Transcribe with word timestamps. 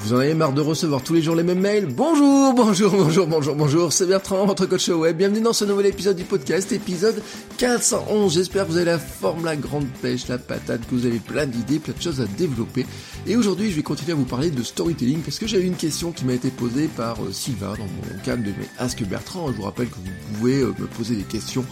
Vous 0.00 0.14
en 0.14 0.18
avez 0.18 0.34
marre 0.34 0.52
de 0.52 0.60
recevoir 0.60 1.02
tous 1.02 1.12
les 1.12 1.22
jours 1.22 1.34
les 1.34 1.42
mêmes 1.42 1.58
mails 1.58 1.86
Bonjour, 1.86 2.54
bonjour, 2.54 2.92
bonjour, 2.92 3.26
bonjour, 3.26 3.56
bonjour, 3.56 3.92
c'est 3.92 4.06
Bertrand, 4.06 4.46
votre 4.46 4.64
coach 4.66 4.88
web. 4.88 5.16
Bienvenue 5.16 5.40
dans 5.40 5.52
ce 5.52 5.64
nouvel 5.64 5.86
épisode 5.86 6.16
du 6.16 6.22
podcast, 6.22 6.70
épisode 6.70 7.20
411. 7.56 8.32
J'espère 8.32 8.64
que 8.66 8.70
vous 8.70 8.76
avez 8.76 8.86
la 8.86 9.00
forme, 9.00 9.44
la 9.44 9.56
grande 9.56 9.88
pêche, 10.00 10.28
la 10.28 10.38
patate, 10.38 10.82
que 10.86 10.94
vous 10.94 11.04
avez 11.04 11.18
plein 11.18 11.46
d'idées, 11.46 11.80
plein 11.80 11.94
de 11.94 12.00
choses 12.00 12.20
à 12.20 12.26
développer. 12.26 12.86
Et 13.26 13.36
aujourd'hui, 13.36 13.70
je 13.70 13.76
vais 13.76 13.82
continuer 13.82 14.12
à 14.12 14.14
vous 14.14 14.24
parler 14.24 14.50
de 14.50 14.62
storytelling 14.62 15.20
parce 15.20 15.40
que 15.40 15.48
j'ai 15.48 15.60
eu 15.60 15.66
une 15.66 15.74
question 15.74 16.12
qui 16.12 16.24
m'a 16.24 16.34
été 16.34 16.50
posée 16.50 16.86
par 16.86 17.16
euh, 17.24 17.32
Sylvain 17.32 17.72
dans 17.72 17.84
mon 17.84 18.22
cadre 18.24 18.44
de 18.44 18.50
mes 18.50 18.68
Ask 18.78 19.02
Bertrand. 19.02 19.48
Je 19.48 19.56
vous 19.56 19.62
rappelle 19.64 19.88
que 19.88 19.96
vous 19.96 20.36
pouvez 20.38 20.60
euh, 20.60 20.72
me 20.78 20.86
poser 20.86 21.16
des 21.16 21.24
questions 21.24 21.64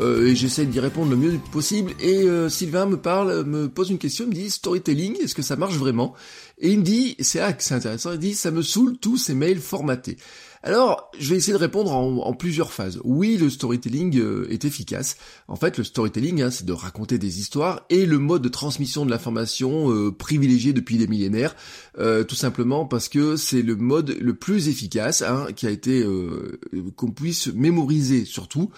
et 0.00 0.36
j'essaie 0.36 0.66
d'y 0.66 0.80
répondre 0.80 1.10
le 1.10 1.16
mieux 1.16 1.38
possible. 1.52 1.92
Et 2.00 2.22
euh, 2.22 2.48
Sylvain 2.48 2.86
me 2.86 2.96
parle, 2.96 3.44
me 3.44 3.68
pose 3.68 3.90
une 3.90 3.98
question, 3.98 4.26
me 4.26 4.32
dit 4.32 4.50
storytelling, 4.50 5.16
est-ce 5.22 5.34
que 5.34 5.42
ça 5.42 5.56
marche 5.56 5.76
vraiment? 5.76 6.14
Et 6.58 6.70
il 6.70 6.80
me 6.80 6.84
dit, 6.84 7.16
c'est 7.20 7.40
ah, 7.40 7.54
c'est 7.58 7.74
intéressant, 7.74 8.12
il 8.12 8.18
dit 8.18 8.34
ça 8.34 8.50
me 8.50 8.62
saoule 8.62 8.96
tous 8.98 9.16
ces 9.16 9.34
mails 9.34 9.60
formatés. 9.60 10.16
Alors, 10.62 11.10
je 11.18 11.30
vais 11.30 11.36
essayer 11.36 11.52
de 11.52 11.58
répondre 11.58 11.92
en, 11.92 12.32
plusieurs 12.34 12.72
phases. 12.72 13.00
Oui, 13.04 13.36
le 13.36 13.50
storytelling 13.50 14.18
euh, 14.18 14.46
est 14.50 14.64
efficace. 14.64 15.16
En 15.46 15.56
fait, 15.56 15.78
le 15.78 15.84
storytelling, 15.84 16.42
hein, 16.42 16.50
c'est 16.50 16.66
de 16.66 16.72
raconter 16.72 17.18
des 17.18 17.38
histoires 17.40 17.82
et 17.90 18.06
le 18.06 18.18
mode 18.18 18.42
de 18.42 18.48
transmission 18.48 19.06
de 19.06 19.10
l'information 19.10 19.90
euh, 19.90 20.10
privilégié 20.10 20.72
depuis 20.72 20.98
des 20.98 21.06
millénaires, 21.06 21.54
euh, 21.98 22.24
tout 22.24 22.34
simplement 22.34 22.84
parce 22.86 23.08
que 23.08 23.36
c'est 23.36 23.62
le 23.62 23.76
mode 23.76 24.16
le 24.20 24.34
plus 24.34 24.68
efficace 24.68 25.22
hein, 25.22 25.46
qui 25.54 25.66
a 25.66 25.70
été 25.70 26.04
qu'on 26.96 27.10
puisse 27.10 27.48
mémoriser 27.48 28.24
surtout 28.24 28.70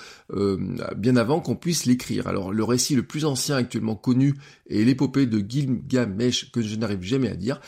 bien 0.97 1.17
avant 1.17 1.41
qu'on 1.41 1.57
puisse 1.57 1.87
l'écrire. 1.87 2.27
Alors, 2.27 2.53
le 2.53 2.65
récit 2.65 2.95
le 2.95 3.03
plus 3.03 3.25
ancien 3.25 3.57
actuellement 3.57 3.97
connu 3.97 4.35
est 4.69 4.85
l'épopée 4.85 5.27
de 5.27 5.39
Gilgamesh 5.39 6.51
que 6.53 6.63
je 6.63 6.77
n'arrive 6.77 7.03
jamais 7.03 7.29
à 7.29 7.35
dire, 7.35 7.61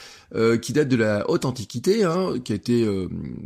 qui 0.60 0.72
date 0.72 0.88
de 0.88 0.96
la 0.96 1.28
haute 1.30 1.44
antiquité, 1.44 2.04
hein, 2.04 2.34
qui 2.44 2.52
a 2.52 2.56
été 2.56 2.86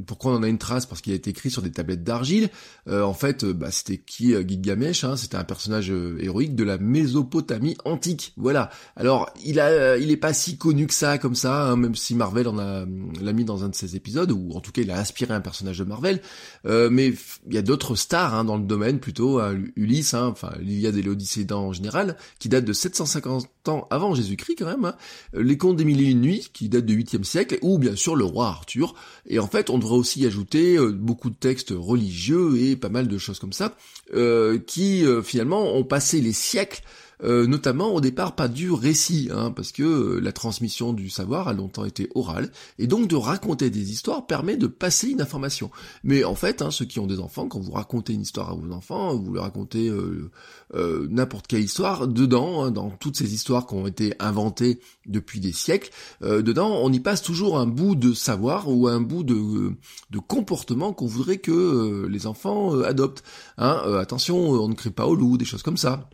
pourquoi 0.06 0.32
on 0.32 0.36
en 0.36 0.42
a 0.42 0.48
une 0.48 0.58
parce 0.66 1.00
qu'il 1.00 1.12
a 1.12 1.16
été 1.16 1.30
écrit 1.30 1.50
sur 1.50 1.62
des 1.62 1.70
tablettes 1.70 2.04
d'argile. 2.04 2.50
Euh, 2.88 3.02
en 3.02 3.14
fait, 3.14 3.44
euh, 3.44 3.52
bah, 3.52 3.70
c'était 3.70 3.98
qui 3.98 4.34
euh, 4.34 4.42
Gilgamesh 4.46 5.04
hein, 5.04 5.16
C'était 5.16 5.36
un 5.36 5.44
personnage 5.44 5.92
héroïque 6.20 6.54
de 6.54 6.64
la 6.64 6.78
Mésopotamie 6.78 7.76
antique. 7.84 8.32
Voilà. 8.36 8.70
Alors, 8.96 9.30
il 9.44 9.60
a, 9.60 9.96
il 9.96 10.10
est 10.10 10.16
pas 10.16 10.32
si 10.32 10.58
connu 10.58 10.86
que 10.86 10.94
ça, 10.94 11.18
comme 11.18 11.34
ça, 11.34 11.70
hein, 11.70 11.76
même 11.76 11.94
si 11.94 12.14
Marvel 12.14 12.48
en 12.48 12.58
a 12.58 12.84
l'a 13.20 13.32
mis 13.32 13.44
dans 13.44 13.64
un 13.64 13.68
de 13.68 13.74
ses 13.74 13.96
épisodes, 13.96 14.30
ou 14.32 14.52
en 14.54 14.60
tout 14.60 14.72
cas, 14.72 14.82
il 14.82 14.90
a 14.90 14.98
inspiré 14.98 15.34
un 15.34 15.40
personnage 15.40 15.78
de 15.78 15.84
Marvel. 15.84 16.20
mais 16.64 17.14
il 17.46 17.54
y 17.54 17.58
a 17.58 17.62
d'autres 17.62 17.94
stars 17.94 18.34
hein, 18.34 18.44
dans 18.44 18.56
le 18.56 18.64
domaine, 18.64 18.98
plutôt 18.98 19.38
hein, 19.38 19.56
Ulysse, 19.76 20.14
hein, 20.14 20.26
enfin 20.26 20.52
l'Iliade 20.60 20.96
et 20.96 21.02
l'Odyssée 21.02 21.46
en 21.52 21.72
général, 21.72 22.16
qui 22.38 22.48
date 22.48 22.64
de 22.64 22.72
750 22.72 23.48
avant 23.90 24.14
Jésus-Christ 24.14 24.56
quand 24.58 24.66
même. 24.66 24.84
Hein. 24.84 24.96
Les 25.34 25.56
contes 25.56 25.76
des 25.76 25.84
mille 25.84 26.00
et 26.00 26.10
une 26.10 26.20
nuits, 26.20 26.50
qui 26.52 26.68
datent 26.68 26.86
du 26.86 27.02
8e 27.02 27.24
siècle, 27.24 27.58
ou 27.62 27.78
bien 27.78 27.96
sûr 27.96 28.16
le 28.16 28.24
roi 28.24 28.48
Arthur. 28.48 28.94
Et 29.26 29.38
en 29.38 29.46
fait, 29.46 29.70
on 29.70 29.78
devrait 29.78 29.96
aussi 29.96 30.26
ajouter 30.26 30.76
euh, 30.76 30.92
beaucoup 30.92 31.30
de 31.30 31.36
textes 31.36 31.72
religieux 31.76 32.58
et 32.58 32.76
pas 32.76 32.88
mal 32.88 33.08
de 33.08 33.18
choses 33.18 33.38
comme 33.38 33.52
ça, 33.52 33.76
euh, 34.14 34.58
qui 34.58 35.04
euh, 35.04 35.22
finalement 35.22 35.74
ont 35.74 35.84
passé 35.84 36.20
les 36.20 36.32
siècles 36.32 36.82
euh, 37.24 37.46
notamment 37.46 37.94
au 37.94 38.00
départ 38.00 38.34
pas 38.34 38.48
du 38.48 38.70
récit, 38.70 39.28
hein, 39.32 39.50
parce 39.50 39.72
que 39.72 39.82
euh, 39.82 40.20
la 40.20 40.32
transmission 40.32 40.92
du 40.92 41.08
savoir 41.08 41.48
a 41.48 41.54
longtemps 41.54 41.84
été 41.84 42.10
orale, 42.14 42.50
et 42.78 42.86
donc 42.86 43.08
de 43.08 43.16
raconter 43.16 43.70
des 43.70 43.90
histoires 43.90 44.26
permet 44.26 44.56
de 44.56 44.66
passer 44.66 45.08
une 45.08 45.20
information. 45.20 45.70
Mais 46.04 46.24
en 46.24 46.34
fait, 46.34 46.62
hein, 46.62 46.70
ceux 46.70 46.84
qui 46.84 46.98
ont 46.98 47.06
des 47.06 47.20
enfants, 47.20 47.48
quand 47.48 47.60
vous 47.60 47.72
racontez 47.72 48.12
une 48.12 48.22
histoire 48.22 48.50
à 48.50 48.54
vos 48.54 48.70
enfants, 48.72 49.16
vous 49.16 49.32
leur 49.32 49.44
racontez 49.44 49.88
euh, 49.88 51.08
n'importe 51.08 51.46
quelle 51.46 51.62
histoire, 51.62 52.06
dedans, 52.06 52.64
hein, 52.64 52.70
dans 52.70 52.90
toutes 52.90 53.16
ces 53.16 53.32
histoires 53.32 53.66
qui 53.66 53.74
ont 53.74 53.86
été 53.86 54.14
inventées 54.18 54.80
depuis 55.06 55.40
des 55.40 55.52
siècles, 55.52 55.90
dedans, 56.22 56.80
on 56.82 56.92
y 56.92 57.00
passe 57.00 57.22
toujours 57.22 57.58
un 57.58 57.66
bout 57.66 57.94
de 57.94 58.12
savoir 58.12 58.68
ou 58.68 58.88
un 58.88 59.00
bout 59.00 59.22
de, 59.22 59.72
de 60.10 60.18
comportement 60.18 60.92
qu'on 60.92 61.06
voudrait 61.06 61.38
que 61.38 62.06
les 62.10 62.26
enfants 62.26 62.80
adoptent. 62.80 63.22
Hein. 63.58 63.80
attention, 64.00 64.36
on 64.36 64.68
ne 64.68 64.74
crée 64.74 64.90
pas 64.90 65.06
au 65.06 65.14
loup, 65.14 65.38
des 65.38 65.44
choses 65.44 65.62
comme 65.62 65.76
ça 65.76 66.08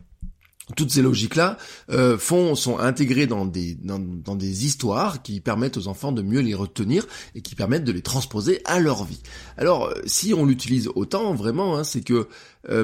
toutes 0.75 0.91
ces 0.91 1.01
logiques-là 1.01 1.57
euh, 1.91 2.17
sont 2.17 2.79
intégrées 2.79 3.27
dans 3.27 3.45
des 3.45 3.75
dans, 3.75 3.99
dans, 3.99 4.35
des 4.35 4.65
histoires 4.65 5.21
qui 5.21 5.41
permettent 5.41 5.77
aux 5.77 5.87
enfants 5.87 6.11
de 6.11 6.21
mieux 6.21 6.39
les 6.39 6.53
retenir 6.53 7.05
et 7.35 7.41
qui 7.41 7.55
permettent 7.55 7.83
de 7.83 7.91
les 7.91 8.01
transposer 8.01 8.61
à 8.65 8.79
leur 8.79 9.03
vie. 9.03 9.21
Alors 9.57 9.87
euh, 9.87 9.93
si 10.05 10.33
on 10.33 10.45
l'utilise 10.45 10.89
autant 10.95 11.33
vraiment, 11.33 11.77
hein, 11.77 11.83
c'est 11.83 12.01
que 12.01 12.27
euh, 12.69 12.83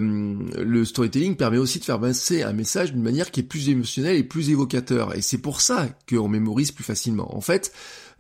le 0.58 0.86
storytelling 0.86 1.38
permet 1.38 1.58
aussi 1.58 1.80
de 1.80 1.86
faire 1.86 2.00
passer 2.00 2.44
un 2.44 2.54
message 2.54 2.92
d'une 2.92 3.02
manière 3.02 3.32
qui 3.32 3.40
est 3.40 3.44
plus 3.44 3.70
émotionnelle 3.70 4.18
et 4.18 4.24
plus 4.24 4.50
évocateur. 4.50 5.16
Et 5.16 5.22
c'est 5.22 5.38
pour 5.38 5.62
ça 5.62 5.88
qu'on 6.10 6.28
mémorise 6.28 6.72
plus 6.72 6.84
facilement. 6.84 7.34
En 7.36 7.42
fait, 7.42 7.72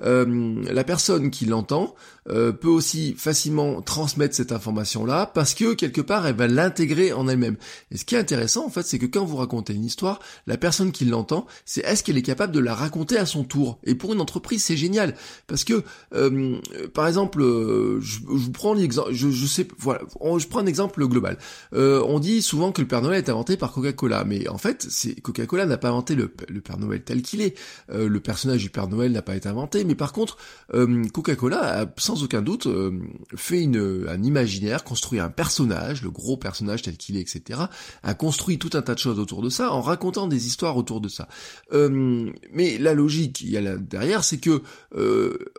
euh, 0.01 0.63
la 0.71 0.83
personne 0.83 1.29
qui 1.29 1.45
l'entend 1.45 1.95
euh, 2.29 2.51
peut 2.51 2.69
aussi 2.69 3.15
facilement 3.17 3.81
transmettre 3.81 4.35
cette 4.35 4.51
information-là 4.51 5.25
parce 5.33 5.53
que 5.53 5.73
quelque 5.73 6.01
part 6.01 6.27
elle 6.27 6.35
va 6.35 6.47
l'intégrer 6.47 7.11
en 7.11 7.27
elle-même. 7.27 7.57
Et 7.91 7.97
ce 7.97 8.05
qui 8.05 8.15
est 8.15 8.19
intéressant 8.19 8.65
en 8.65 8.69
fait, 8.69 8.83
c'est 8.83 8.99
que 8.99 9.05
quand 9.05 9.25
vous 9.25 9.37
racontez 9.37 9.73
une 9.73 9.85
histoire, 9.85 10.19
la 10.47 10.57
personne 10.57 10.91
qui 10.91 11.05
l'entend, 11.05 11.47
c'est 11.65 11.81
est-ce 11.81 12.03
qu'elle 12.03 12.17
est 12.17 12.23
capable 12.23 12.53
de 12.53 12.59
la 12.59 12.75
raconter 12.75 13.17
à 13.17 13.25
son 13.25 13.43
tour? 13.43 13.79
Et 13.83 13.95
pour 13.95 14.13
une 14.13 14.21
entreprise, 14.21 14.63
c'est 14.63 14.77
génial 14.77 15.15
parce 15.47 15.63
que 15.63 15.83
euh, 16.13 16.57
par 16.93 17.07
exemple, 17.07 17.41
je, 17.41 18.19
vous 18.25 18.51
prends 18.51 18.73
l'exemple, 18.73 19.11
je, 19.11 19.29
je, 19.29 19.45
sais, 19.45 19.67
voilà, 19.77 20.01
je 20.37 20.47
prends 20.47 20.59
un 20.59 20.67
exemple 20.67 21.05
global. 21.07 21.37
on 21.73 22.19
dit 22.19 22.41
souvent 22.41 22.71
que 22.71 22.81
le 22.81 22.87
Père 22.87 23.01
Noël 23.01 23.17
est 23.17 23.29
inventé 23.29 23.57
par 23.57 23.71
Coca-Cola, 23.71 24.23
mais 24.23 24.47
en 24.47 24.57
fait, 24.57 24.85
c'est 24.89 25.19
Coca-Cola 25.19 25.65
n'a 25.65 25.77
pas 25.77 25.89
inventé 25.89 26.15
le, 26.15 26.33
le, 26.47 26.61
Père 26.61 26.77
Noël 26.77 27.01
tel 27.01 27.21
qu'il 27.21 27.41
est. 27.41 27.57
le 27.89 28.19
personnage 28.19 28.61
du 28.61 28.69
Père 28.69 28.87
Noël 28.87 29.11
n'a 29.11 29.21
pas 29.21 29.35
été 29.35 29.49
inventé, 29.49 29.83
mais 29.89 29.95
par 29.95 30.13
contre, 30.13 30.37
euh, 30.75 31.03
Coca-Cola 31.11 31.81
a 31.81 31.85
sans 31.97 32.23
aucun 32.23 32.43
doute 32.43 32.67
euh, 32.67 32.91
fait 33.35 33.65
un 33.65 34.23
imaginaire, 34.23 34.83
construit 34.83 35.19
un 35.19 35.29
personnage, 35.29 36.03
le 36.03 36.11
gros 36.11 36.37
personnage 36.37 36.83
tel 36.83 36.95
qu'il 36.95 37.17
est, 37.17 37.21
etc. 37.21 37.59
A 38.03 38.13
construit 38.13 38.59
tout 38.59 38.69
un 38.73 38.83
tas 38.83 38.93
de 38.93 38.99
choses 38.99 39.17
autour 39.17 39.41
de 39.41 39.49
ça 39.49 39.71
en 39.71 39.81
racontant 39.81 40.27
des 40.27 40.45
histoires 40.45 40.77
autour 40.77 41.01
de 41.01 41.09
ça. 41.09 41.27
Euh, 41.73 42.31
mais 42.53 42.77
la 42.77 42.93
logique, 42.93 43.41
il 43.41 43.49
y 43.49 43.57
a 43.57 43.61
là 43.61 43.77
derrière, 43.77 44.23
c'est 44.23 44.37
que 44.37 44.61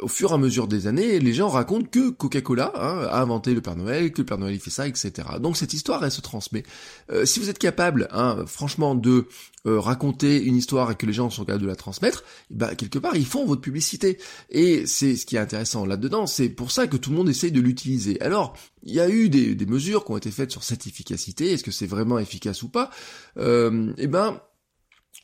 au 0.00 0.08
fur 0.08 0.30
et 0.30 0.34
à 0.34 0.38
mesure 0.38 0.68
des 0.68 0.86
années, 0.86 1.18
les 1.18 1.32
gens 1.32 1.48
racontent 1.48 1.88
que 1.90 2.10
Coca-Cola 2.10 2.72
hein, 2.76 3.08
a 3.10 3.20
inventé 3.20 3.52
le 3.52 3.60
Père 3.60 3.76
Noël, 3.76 4.12
que 4.12 4.22
le 4.22 4.26
Père 4.26 4.38
Noël 4.38 4.54
il 4.54 4.60
fait 4.60 4.70
ça, 4.70 4.86
etc. 4.86 5.12
Donc 5.40 5.56
cette 5.56 5.74
histoire, 5.74 6.04
elle 6.04 6.12
se 6.12 6.20
transmet. 6.20 6.62
si 7.24 7.40
vous 7.40 7.50
êtes 7.50 7.58
capable, 7.58 8.06
hein, 8.12 8.44
franchement, 8.46 8.94
de 8.94 9.26
raconter 9.64 10.42
une 10.42 10.56
histoire 10.56 10.90
et 10.90 10.94
que 10.94 11.06
les 11.06 11.12
gens 11.12 11.30
sont 11.30 11.44
capables 11.44 11.62
de 11.62 11.68
la 11.68 11.76
transmettre, 11.76 12.24
bah 12.50 12.74
quelque 12.74 12.98
part 12.98 13.16
ils 13.16 13.26
font 13.26 13.44
votre 13.44 13.60
publicité. 13.60 14.18
Et 14.50 14.86
c'est 14.86 15.16
ce 15.16 15.26
qui 15.26 15.36
est 15.36 15.40
intéressant 15.40 15.84
là-dedans, 15.84 16.26
c'est 16.26 16.48
pour 16.48 16.70
ça 16.70 16.86
que 16.86 16.96
tout 16.96 17.10
le 17.10 17.16
monde 17.16 17.28
essaye 17.28 17.52
de 17.52 17.60
l'utiliser. 17.60 18.20
Alors, 18.20 18.56
il 18.82 18.94
y 18.94 19.00
a 19.00 19.08
eu 19.08 19.28
des, 19.28 19.66
mesures 19.66 20.04
qui 20.04 20.12
ont 20.12 20.16
été 20.16 20.30
faites 20.30 20.50
sur 20.50 20.64
cette 20.64 20.86
efficacité, 20.86 21.52
est-ce 21.52 21.64
que 21.64 21.70
c'est 21.70 21.86
vraiment 21.86 22.18
efficace 22.18 22.62
ou 22.62 22.68
pas? 22.68 22.90
Euh, 23.36 23.92
Eh 23.98 24.06
ben, 24.06 24.40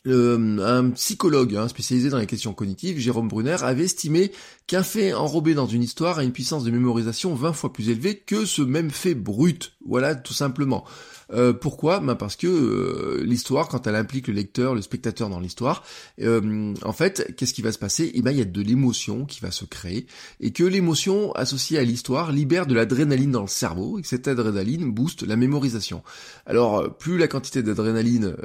un 0.07 0.91
psychologue 0.91 1.57
hein, 1.57 1.69
spécialisé 1.69 2.09
dans 2.09 2.19
les 2.19 2.27
questions 2.27 2.55
cognitives, 2.55 2.99
Jérôme 2.99 3.29
Brunner, 3.29 3.57
avait 3.61 3.85
estimé 3.85 4.33
qu'un 4.67 4.83
fait 4.83 5.13
enrobé 5.13 5.55
dans 5.55 5.67
une 5.67 5.83
histoire 5.83 6.19
a 6.19 6.25
une 6.25 6.33
puissance 6.33 6.65
de 6.65 6.71
mémorisation 6.71 7.35
20 7.35 7.53
fois 7.53 7.73
plus 7.73 7.89
élevée 7.89 8.17
que 8.17 8.45
ce 8.45 8.63
même 8.63 8.91
fait 8.91 9.15
brut. 9.15 9.73
Voilà, 9.87 10.15
tout 10.15 10.35
simplement. 10.35 10.85
Euh, 11.33 11.53
pourquoi? 11.53 12.01
Ben 12.01 12.15
Parce 12.15 12.37
que 12.37 12.47
euh, 12.47 13.25
l'histoire, 13.25 13.69
quand 13.69 13.87
elle 13.87 13.97
implique 13.97 14.29
le 14.29 14.35
lecteur, 14.35 14.75
le 14.75 14.83
spectateur 14.83 15.29
dans 15.29 15.41
l'histoire, 15.41 15.85
euh, 16.21 16.75
en 16.83 16.93
fait, 16.93 17.35
qu'est-ce 17.37 17.55
qui 17.55 17.63
va 17.63 17.73
se 17.73 17.79
passer? 17.79 18.13
Eh 18.15 18.23
ben, 18.23 18.31
il 18.31 18.39
y 18.39 18.43
a 18.43 18.45
de 18.45 18.61
l'émotion 18.61 19.25
qui 19.25 19.41
va 19.41 19.51
se 19.51 19.65
créer, 19.65 20.07
et 20.41 20.53
que 20.53 20.63
l'émotion 20.63 21.33
associée 21.33 21.79
à 21.79 21.85
l'histoire 21.85 22.33
libère 22.33 22.67
de 22.67 22.75
l'adrénaline 22.75 23.33
dans 23.33 23.43
le 23.43 23.49
cerveau, 23.49 23.99
et 23.99 24.03
que 24.03 24.09
cette 24.09 24.29
adrénaline 24.29 24.91
booste 24.93 25.23
la 25.27 25.37
mémorisation. 25.37 26.03
Alors, 26.47 26.97
plus 26.97 27.19
la 27.19 27.29
quantité 27.29 27.63
d'adrénaline 27.63 28.37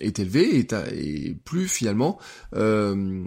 est 0.00 0.18
élevée, 0.18 0.66
plus 1.44 1.68
finalement, 1.68 2.18
euh, 2.54 3.24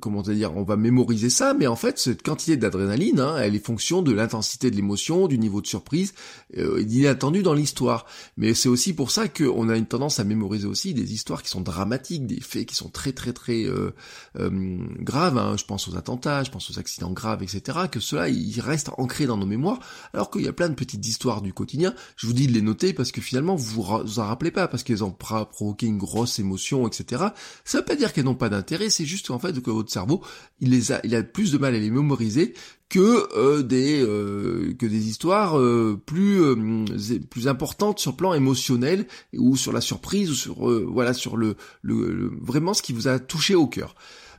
comment 0.00 0.22
dire, 0.22 0.56
on 0.56 0.62
va 0.62 0.76
mémoriser 0.76 1.30
ça, 1.30 1.54
mais 1.54 1.66
en 1.66 1.76
fait 1.76 1.98
cette 1.98 2.22
quantité 2.22 2.56
d'adrénaline, 2.56 3.20
hein, 3.20 3.36
elle 3.38 3.54
est 3.54 3.64
fonction 3.64 4.02
de 4.02 4.12
l'intensité 4.12 4.70
de 4.70 4.76
l'émotion, 4.76 5.28
du 5.28 5.38
niveau 5.38 5.60
de 5.60 5.66
surprise, 5.66 6.14
euh, 6.56 6.84
attendu 7.08 7.42
dans 7.42 7.54
l'histoire. 7.54 8.06
Mais 8.36 8.54
c'est 8.54 8.68
aussi 8.68 8.92
pour 8.92 9.10
ça 9.10 9.28
qu'on 9.28 9.68
a 9.68 9.76
une 9.76 9.86
tendance 9.86 10.20
à 10.20 10.24
mémoriser 10.24 10.66
aussi 10.66 10.94
des 10.94 11.12
histoires 11.12 11.42
qui 11.42 11.48
sont 11.48 11.60
dramatiques, 11.60 12.26
des 12.26 12.40
faits 12.40 12.66
qui 12.66 12.74
sont 12.74 12.88
très 12.88 13.12
très 13.12 13.32
très 13.32 13.64
euh, 13.64 13.94
euh, 14.38 14.78
graves. 15.00 15.38
Hein. 15.38 15.56
Je 15.58 15.64
pense 15.64 15.88
aux 15.88 15.96
attentats, 15.96 16.44
je 16.44 16.50
pense 16.50 16.70
aux 16.70 16.78
accidents 16.78 17.12
graves, 17.12 17.42
etc. 17.42 17.78
Que 17.90 18.00
cela, 18.00 18.28
il 18.28 18.60
reste 18.60 18.90
ancré 18.98 19.26
dans 19.26 19.36
nos 19.36 19.46
mémoires, 19.46 19.80
alors 20.12 20.30
qu'il 20.30 20.42
y 20.42 20.48
a 20.48 20.52
plein 20.52 20.68
de 20.68 20.74
petites 20.74 21.06
histoires 21.06 21.42
du 21.42 21.52
quotidien. 21.52 21.94
Je 22.16 22.26
vous 22.26 22.32
dis 22.32 22.46
de 22.46 22.52
les 22.52 22.62
noter 22.62 22.92
parce 22.92 23.12
que 23.12 23.20
finalement 23.20 23.56
vous 23.56 23.82
vous 23.82 24.18
en 24.18 24.26
rappelez 24.26 24.50
pas 24.50 24.68
parce 24.68 24.82
qu'elles 24.82 25.04
ont 25.04 25.12
provoqué 25.12 25.86
une 25.86 25.98
grosse 25.98 26.38
émotion, 26.38 26.57
etc. 26.86 27.24
Ça 27.64 27.78
veut 27.78 27.84
pas 27.84 27.96
dire 27.96 28.12
qu'elles 28.12 28.24
n'ont 28.24 28.34
pas 28.34 28.48
d'intérêt, 28.48 28.90
c'est 28.90 29.06
juste 29.06 29.30
en 29.30 29.38
fait 29.38 29.60
que 29.60 29.70
votre 29.70 29.90
cerveau, 29.90 30.22
il 30.60 30.70
les 30.70 30.92
a, 30.92 31.00
il 31.04 31.14
a 31.14 31.22
plus 31.22 31.52
de 31.52 31.58
mal 31.58 31.74
à 31.74 31.78
les 31.78 31.90
mémoriser 31.90 32.54
que 32.88 33.28
euh, 33.36 33.62
des 33.62 34.02
euh, 34.02 34.74
que 34.78 34.86
des 34.86 35.08
histoires 35.08 35.58
euh, 35.58 36.00
plus 36.06 36.40
plus 37.28 37.48
importantes 37.48 37.98
sur 37.98 38.12
le 38.12 38.16
plan 38.16 38.34
émotionnel 38.34 39.06
ou 39.34 39.56
sur 39.56 39.72
la 39.72 39.80
surprise 39.80 40.30
ou 40.30 40.34
sur 40.34 40.68
voilà 40.90 41.12
sur 41.12 41.36
le, 41.36 41.56
le, 41.82 42.30
vraiment 42.40 42.74
ce 42.74 42.82
qui 42.82 42.92
vous 42.92 43.08
a 43.08 43.18
touché 43.18 43.54
au 43.54 43.66
cœur. 43.66 43.94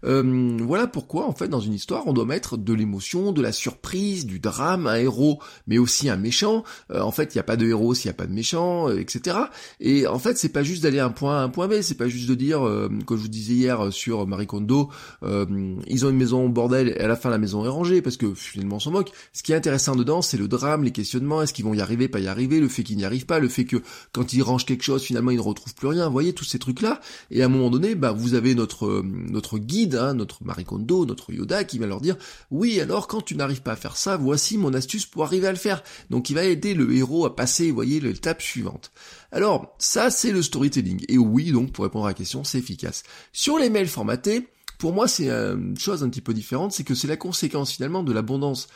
Euh, 0.06 0.57
voilà 0.62 0.88
pourquoi, 0.88 1.28
en 1.28 1.34
fait, 1.34 1.48
dans 1.48 1.60
une 1.60 1.74
histoire, 1.74 2.07
on 2.07 2.13
doit 2.13 2.25
mettre 2.25 2.57
de 2.57 2.74
l'émotion, 2.74 3.31
de 3.31 3.42
la 3.42 3.51
surprise, 3.51 4.25
du 4.25 4.40
drame, 4.40 4.88
un 4.88 4.96
héros, 4.96 5.40
mais 5.68 5.78
aussi 5.78 6.10
un 6.10 6.18
méchant. 6.18 6.63
Euh, 6.92 7.01
en 7.01 7.12
fait, 7.12 7.34
il 7.34 7.38
n'y 7.38 7.42
a 7.42 7.44
pas 7.44 7.57
de 7.57 7.68
héros 7.68 7.94
s'il 7.94 8.10
n'y 8.10 8.16
a 8.16 8.18
pas 8.18 8.28
de 8.28 8.34
méchant, 8.34 8.90
euh, 8.90 9.00
etc. 9.00 9.38
Et 9.80 10.07
en 10.07 10.19
fait, 10.19 10.38
c'est 10.38 10.50
pas 10.50 10.63
juste 10.63 10.84
d'aller 10.84 11.00
un 11.00 11.10
point 11.10 11.38
A 11.38 11.42
à 11.42 11.44
un 11.44 11.50
point 11.50 11.68
B, 11.68 11.81
c'est 11.81 11.98
pas 11.98 12.07
juste 12.07 12.30
de 12.30 12.36
dire, 12.36 12.60
comme 13.06 13.18
je 13.18 13.24
vous 13.24 13.28
disais 13.28 13.54
hier 13.54 13.92
sur 13.92 14.25
Marie 14.28 14.48
Kondo, 14.48 14.90
ils 15.24 16.06
ont 16.06 16.10
une 16.10 16.18
maison 16.18 16.50
bordel 16.50 16.90
et 16.90 17.00
à 17.00 17.07
la 17.07 17.16
fin 17.16 17.30
la 17.30 17.38
maison 17.38 17.66
est 17.66 17.69
rangée, 17.69 18.02
parce 18.02 18.18
que 18.18 18.34
finalement 18.34 18.78
on 18.78 18.80
s'en 18.80 18.92
moque. 18.92 19.12
Ce 19.34 19.44
qui 19.44 19.52
est 19.52 19.56
intéressant 19.56 19.95
dedans, 19.95 20.22
c'est 20.22 20.38
le 20.38 20.48
drame, 20.48 20.84
les 20.84 20.92
questionnements, 20.92 21.42
est-ce 21.42 21.54
qu'ils 21.54 21.66
vont 21.66 21.74
y 21.74 21.81
arriver, 21.81 22.07
pas 22.07 22.19
y 22.19 22.28
arriver, 22.28 22.60
le 22.60 22.68
fait 22.68 22.84
qu'ils 22.84 22.98
n'y 22.98 23.06
arrivent 23.06 23.25
pas, 23.25 23.40
le 23.40 23.50
fait 23.50 23.66
que 23.66 23.78
quand 24.13 24.34
ils 24.34 24.42
rangent 24.42 24.66
quelque 24.66 24.84
chose, 24.84 25.04
finalement 25.04 25.31
ils 25.31 25.38
ne 25.38 25.42
retrouvent 25.42 25.75
plus 25.75 25.88
rien, 25.88 26.06
vous 26.07 26.13
voyez, 26.13 26.34
tous 26.34 26.45
ces 26.45 26.60
trucs-là. 26.60 27.00
Et 27.31 27.42
à 27.42 27.45
un 27.45 27.50
moment 27.50 27.69
donné, 27.69 27.95
bah, 27.95 28.12
vous 28.12 28.34
avez 28.34 28.56
notre, 28.56 29.04
notre 29.04 29.57
guide 29.57 29.88
Notre 29.89 30.44
Marie 30.44 30.65
Kondo, 30.65 31.06
notre 31.06 31.33
Yoda, 31.33 31.63
qui 31.63 31.80
va 31.80 31.88
leur 31.88 32.01
dire 32.01 32.15
oui 32.51 32.80
alors 32.80 33.07
quand 33.07 33.21
tu 33.21 33.36
n'arrives 33.36 33.62
pas 33.62 33.74
à 33.74 33.75
faire 33.75 33.97
ça, 33.97 34.18
voici 34.18 34.57
mon 34.57 34.74
astuce 34.74 35.06
pour 35.06 35.24
arriver 35.24 35.47
à 35.47 35.51
le 35.51 35.57
faire. 35.57 35.83
Donc 36.09 36.30
il 36.30 36.36
va 36.36 36.44
aider 36.44 36.74
le 36.74 36.94
héros 36.95 37.25
à 37.25 37.36
passer, 37.36 37.69
vous 37.69 37.75
voyez, 37.75 38.00
l'étape 38.00 38.41
suivante. 38.41 38.91
Alors 39.31 39.75
ça 39.77 40.09
c'est 40.09 40.31
le 40.31 40.41
storytelling. 40.41 41.03
Et 41.07 41.18
oui 41.18 41.51
donc 41.51 41.71
pour 41.71 41.83
répondre 41.83 42.06
à 42.06 42.09
la 42.09 42.13
question 42.13 42.44
c'est 42.44 42.59
efficace. 42.59 43.03
Sur 43.33 43.57
les 43.57 43.69
mails 43.69 43.88
formatés, 43.88 44.47
pour 44.77 44.94
moi 44.94 45.07
c'est 45.07 45.30
une 45.30 45.77
chose 45.77 46.03
un 46.03 46.09
petit 46.09 46.21
peu 46.21 46.33
différente, 46.33 46.71
c'est 46.71 46.83
que 46.83 46.95
c'est 46.95 47.07
la 47.07 47.18
conséquence 47.18 47.71
finalement 47.71 48.03
de 48.03 48.13
l'abondance 48.13 48.68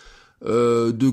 euh, 0.45 0.91
de, 0.91 1.09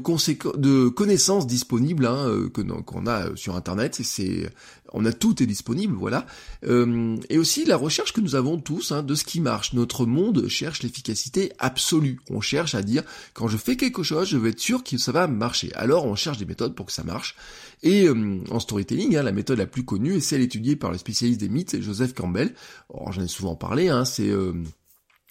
de 0.58 0.88
connaissances 0.88 1.46
disponibles 1.46 2.06
hein, 2.06 2.26
euh, 2.26 2.48
qu'on 2.48 3.06
a 3.06 3.26
euh, 3.26 3.36
sur 3.36 3.54
Internet. 3.54 4.00
C'est, 4.02 4.50
on 4.92 5.04
a 5.04 5.12
tout 5.12 5.40
est 5.40 5.46
disponible, 5.46 5.94
voilà. 5.94 6.26
et 6.64 7.38
aussi 7.38 7.64
la 7.64 7.76
recherche 7.76 8.12
que 8.12 8.20
nous 8.20 8.34
avons 8.34 8.58
tous 8.58 8.90
hein, 8.90 9.04
de 9.04 9.14
ce 9.14 9.22
qui 9.22 9.40
marche. 9.40 9.72
Notre 9.72 10.04
monde 10.04 10.48
cherche 10.48 10.82
l'efficacité 10.82 11.52
absolue. 11.60 12.18
On 12.28 12.40
cherche 12.40 12.74
à 12.74 12.82
dire 12.82 13.04
quand 13.32 13.46
je 13.46 13.56
fais 13.56 13.76
quelque 13.76 14.02
chose, 14.02 14.28
je 14.28 14.36
veux 14.36 14.50
être 14.50 14.58
sûr 14.58 14.82
que 14.82 14.98
ça 14.98 15.12
va 15.12 15.28
marcher. 15.28 15.72
Alors 15.74 16.06
on 16.06 16.16
cherche 16.16 16.38
des 16.38 16.44
méthodes 16.44 16.74
pour 16.74 16.86
que 16.86 16.92
ça 16.92 17.04
marche. 17.04 17.36
Et 17.84 18.08
en 18.50 18.58
storytelling, 18.58 19.16
hein, 19.16 19.22
la 19.22 19.32
méthode 19.32 19.58
la 19.58 19.66
plus 19.66 19.84
connue 19.84 20.16
est 20.16 20.20
celle 20.20 20.40
étudiée 20.40 20.74
par 20.74 20.90
le 20.90 20.98
spécialiste 20.98 21.40
des 21.40 21.48
mythes, 21.48 21.80
Joseph 21.80 22.12
Campbell. 22.12 22.52
J'en 22.92 23.22
ai 23.22 23.28
souvent 23.28 23.54
parlé. 23.54 23.90
Hein, 23.90 24.04
c'est 24.04 24.32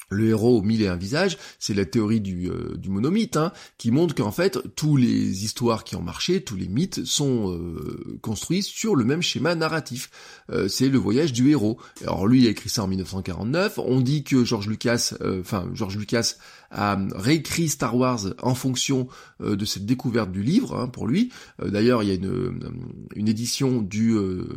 le 0.10 0.30
héros 0.30 0.58
au 0.58 0.62
mille 0.62 0.82
et 0.82 0.88
un 0.88 0.96
visages, 0.96 1.38
c'est 1.60 1.74
la 1.74 1.86
théorie 1.86 2.22
du, 2.22 2.50
euh, 2.50 2.76
du 2.78 2.90
monomythe, 2.90 3.38
hein, 3.38 3.52
qui 3.78 3.92
montre 3.92 4.16
qu'en 4.16 4.32
fait, 4.32 4.60
tous 4.76 4.98
les 4.98 5.44
histoires 5.44 5.84
qui 5.84 5.96
ont 5.96 6.02
marché, 6.02 6.42
tous 6.42 6.56
les 6.56 6.68
mythes 6.68 7.06
sont 7.06 7.52
euh, 7.52 8.18
construits 8.22 8.64
sur 8.64 8.96
le 8.96 9.06
même 9.06 9.22
schéma 9.22 9.56
narratif. 9.56 10.10
Euh, 10.52 10.68
c'est 10.68 10.90
le 10.90 10.98
voyage 10.98 11.34
du 11.34 11.50
héros. 11.52 11.78
Alors 12.02 12.28
lui, 12.28 12.42
il 12.42 12.48
a 12.48 12.50
écrit 12.50 12.70
ça 12.70 12.84
en 12.84 12.88
1949. 12.88 13.80
On 13.80 14.02
dit 14.02 14.24
que 14.24 14.44
George 14.44 14.68
Lucas, 14.68 15.14
enfin 15.40 15.70
George 15.74 15.98
Lucas 15.98 16.36
a 16.72 16.98
réécrit 17.16 17.70
Star 17.70 17.96
Wars 17.96 18.22
en 18.42 18.56
fonction 18.56 19.08
de 19.40 19.66
cette 19.66 19.86
découverte 19.86 20.32
du 20.32 20.44
livre, 20.44 20.78
hein, 20.78 20.88
pour 20.88 21.08
lui. 21.08 21.32
D'ailleurs, 21.64 22.04
il 22.04 22.10
y 22.10 22.12
a 22.12 22.16
une, 22.16 22.72
une 23.16 23.28
édition 23.28 23.82
du, 23.82 24.16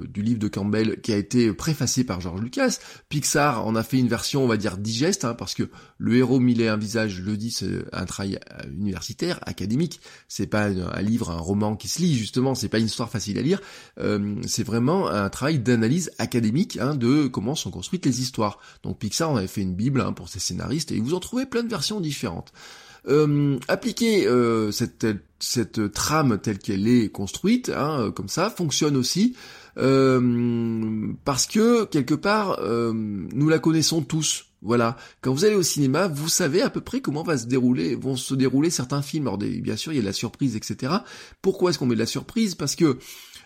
du 0.08 0.22
livre 0.22 0.38
de 0.38 0.48
Campbell 0.48 1.00
qui 1.00 1.12
a 1.12 1.16
été 1.16 1.52
préfacée 1.52 2.04
par 2.04 2.20
George 2.20 2.40
Lucas. 2.40 2.78
Pixar 3.08 3.66
en 3.66 3.74
a 3.74 3.82
fait 3.82 3.98
une 3.98 4.08
version, 4.08 4.44
on 4.44 4.48
va 4.48 4.56
dire, 4.56 4.76
digeste, 4.76 5.24
hein, 5.24 5.34
parce 5.34 5.54
que 5.54 5.68
le 5.98 6.16
héros 6.16 6.40
mille 6.40 6.60
et 6.60 6.68
un 6.68 6.76
visage, 6.76 7.12
je 7.16 7.22
le 7.22 7.36
dis, 7.36 7.50
c'est 7.50 7.84
un 7.92 8.04
travail 8.04 8.38
euh, 8.52 8.68
universitaire, 8.70 9.38
académique. 9.46 10.00
C'est 10.28 10.46
pas 10.46 10.66
un 10.66 11.02
livre, 11.02 11.30
un 11.30 11.38
roman 11.38 11.76
qui 11.76 11.88
se 11.88 12.00
lit 12.00 12.14
justement. 12.14 12.54
C'est 12.54 12.68
pas 12.68 12.78
une 12.78 12.86
histoire 12.86 13.10
facile 13.10 13.38
à 13.38 13.42
lire. 13.42 13.60
Euh, 13.98 14.36
c'est 14.46 14.64
vraiment 14.64 15.08
un 15.08 15.28
travail 15.30 15.58
d'analyse 15.58 16.10
académique 16.18 16.78
hein, 16.80 16.94
de 16.94 17.26
comment 17.26 17.54
sont 17.54 17.70
construites 17.70 18.04
les 18.06 18.20
histoires. 18.20 18.58
Donc 18.82 18.98
Pixar 18.98 19.30
on 19.30 19.36
avait 19.36 19.46
fait 19.46 19.62
une 19.62 19.74
bible 19.74 20.00
hein, 20.00 20.12
pour 20.12 20.28
ses 20.28 20.40
scénaristes 20.40 20.92
et 20.92 21.00
vous 21.00 21.14
en 21.14 21.20
trouvez 21.20 21.46
plein 21.46 21.62
de 21.62 21.68
versions 21.68 22.00
différentes. 22.02 22.52
Euh, 23.08 23.58
appliquer 23.66 24.26
euh, 24.26 24.70
cette, 24.70 25.92
trame 25.92 26.38
telle 26.38 26.58
qu'elle 26.58 26.86
est 26.86 27.08
construite, 27.08 27.72
hein, 27.74 28.12
comme 28.14 28.28
ça, 28.28 28.50
fonctionne 28.50 28.96
aussi 28.96 29.34
euh, 29.78 31.12
parce 31.24 31.46
que 31.46 31.84
quelque 31.84 32.14
part 32.14 32.58
euh, 32.60 32.92
nous 32.94 33.48
la 33.48 33.58
connaissons 33.58 34.02
tous. 34.02 34.46
Voilà, 34.64 34.96
quand 35.22 35.32
vous 35.32 35.44
allez 35.44 35.56
au 35.56 35.62
cinéma, 35.64 36.06
vous 36.06 36.28
savez 36.28 36.62
à 36.62 36.70
peu 36.70 36.80
près 36.80 37.00
comment 37.00 37.24
va 37.24 37.36
se 37.36 37.46
dérouler, 37.46 37.96
vont 37.96 38.14
se 38.14 38.32
dérouler 38.34 38.70
certains 38.70 39.02
films. 39.02 39.26
Alors 39.26 39.38
bien 39.38 39.76
sûr, 39.76 39.92
il 39.92 39.96
y 39.96 39.98
a 39.98 40.02
de 40.02 40.06
la 40.06 40.12
surprise, 40.12 40.54
etc. 40.54 40.92
Pourquoi 41.40 41.70
est-ce 41.70 41.80
qu'on 41.80 41.86
met 41.86 41.96
de 41.96 42.00
la 42.00 42.06
surprise? 42.06 42.54
Parce 42.54 42.76
que 42.76 42.98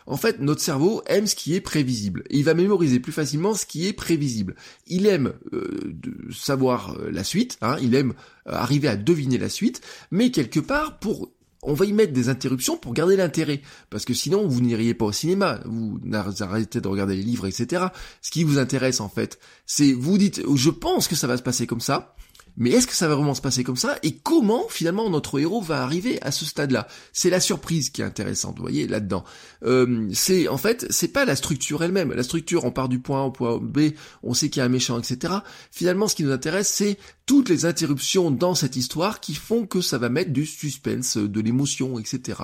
en 0.07 0.17
fait, 0.17 0.41
notre 0.41 0.61
cerveau 0.61 1.03
aime 1.07 1.27
ce 1.27 1.35
qui 1.35 1.55
est 1.55 1.61
prévisible. 1.61 2.25
Et 2.31 2.39
il 2.39 2.45
va 2.45 2.55
mémoriser 2.55 3.01
plus 3.01 3.13
facilement 3.13 3.55
ce 3.55 3.67
qui 3.67 3.87
est 3.87 3.93
prévisible. 3.93 4.55
Il 4.87 5.07
aime 5.07 5.33
euh, 5.53 5.95
savoir 6.33 6.97
la 7.11 7.25
suite, 7.25 7.59
hein, 7.63 7.77
il 7.83 7.95
aime 7.95 8.15
arriver 8.47 8.89
à 8.89 8.97
deviner 8.97 9.39
la 9.39 9.49
suite, 9.49 9.81
mais 10.11 10.31
quelque 10.31 10.61
part, 10.61 10.99
pour 10.99 11.31
on 11.67 11.75
va 11.75 11.85
y 11.85 11.93
mettre 11.93 12.13
des 12.13 12.29
interruptions 12.29 12.77
pour 12.77 12.95
garder 12.95 13.17
l'intérêt. 13.17 13.61
Parce 13.91 14.05
que 14.05 14.15
sinon, 14.15 14.47
vous 14.47 14.61
n'iriez 14.61 14.95
pas 14.95 15.07
au 15.07 15.13
cinéma, 15.13 15.61
vous 15.65 15.99
arrêtez 16.13 16.81
de 16.81 16.89
regarder 16.89 17.17
les 17.17 17.23
livres, 17.23 17.47
etc. 17.47 17.87
Ce 18.23 18.31
qui 18.31 18.45
vous 18.45 18.59
intéresse, 18.59 19.01
en 19.01 19.09
fait, 19.09 19.39
c'est, 19.67 19.93
vous 19.93 20.17
dites, 20.17 20.43
je 20.55 20.71
pense 20.71 21.09
que 21.09 21.17
ça 21.17 21.27
va 21.27 21.37
se 21.37 21.43
passer 21.43 21.67
comme 21.67 21.81
ça, 21.81 22.15
mais 22.57 22.71
est-ce 22.71 22.87
que 22.87 22.95
ça 22.95 23.09
va 23.09 23.15
vraiment 23.15 23.35
se 23.35 23.41
passer 23.41 23.65
comme 23.65 23.77
ça 23.77 23.99
Et 24.03 24.17
comment 24.17 24.67
finalement 24.69 25.11
notre 25.11 25.39
héros 25.39 25.61
va 25.61 25.83
arriver 25.83 26.21
à 26.23 26.31
ce 26.31 26.45
stade-là? 26.45 26.89
C'est 27.13 27.31
la 27.31 27.41
surprise 27.41 27.91
qui 27.91 28.01
est 28.01 28.05
intéressante, 28.05 28.57
vous 28.57 28.63
voyez, 28.63 28.87
là-dedans. 28.87 29.25
Euh, 29.65 30.09
c'est 30.13 30.49
en 30.49 30.57
fait, 30.57 30.87
c'est 30.91 31.09
pas 31.09 31.25
la 31.25 31.37
structure 31.37 31.83
elle-même. 31.85 32.13
La 32.13 32.23
structure, 32.23 32.65
on 32.65 32.71
part 32.71 32.89
du 32.89 32.99
point 32.99 33.23
A 33.23 33.25
au 33.25 33.31
point 33.31 33.59
B, 33.59 33.91
on 34.23 34.35
sait 34.35 34.49
qu'il 34.49 34.61
y 34.61 34.63
a 34.63 34.67
un 34.67 34.71
méchant, 34.71 34.99
etc. 34.99 35.35
Finalement, 35.71 36.09
ce 36.09 36.15
qui 36.15 36.25
nous 36.25 36.33
intéresse, 36.33 36.69
c'est 36.69 36.99
toutes 37.27 37.49
les 37.49 37.67
interruptions 37.67 38.31
dans 38.31 38.55
cette 38.55 38.77
histoire 38.77 39.21
qui 39.21 39.35
font 39.35 39.67
que 39.67 39.81
ça 39.81 39.99
va 39.99 40.09
mettre 40.09 40.33
du 40.33 40.47
suspense, 40.47 41.17
de 41.17 41.41
l'émotion, 41.41 41.99
etc. 41.99 42.41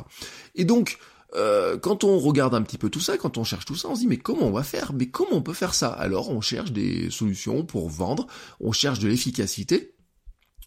Et 0.54 0.64
donc, 0.64 0.99
euh, 1.35 1.78
quand 1.78 2.04
on 2.04 2.19
regarde 2.19 2.54
un 2.54 2.62
petit 2.62 2.78
peu 2.78 2.90
tout 2.90 3.00
ça, 3.00 3.16
quand 3.16 3.38
on 3.38 3.45
cherche 3.45 3.64
tout 3.64 3.76
ça, 3.76 3.88
on 3.88 3.95
se 3.95 4.00
dit 4.00 4.07
mais 4.07 4.19
comment 4.19 4.47
on 4.47 4.52
va 4.52 4.62
faire? 4.62 4.92
Mais 4.92 5.07
comment 5.07 5.37
on 5.37 5.42
peut 5.42 5.54
faire 5.54 5.75
ça? 5.75 5.88
Alors 5.88 6.31
on 6.31 6.40
cherche 6.40 6.73
des 6.73 7.11
solutions 7.11 7.64
pour 7.64 7.88
vendre, 7.88 8.26
on 8.61 8.73
cherche 8.73 8.99
de 8.99 9.09
l'efficacité. 9.09 9.95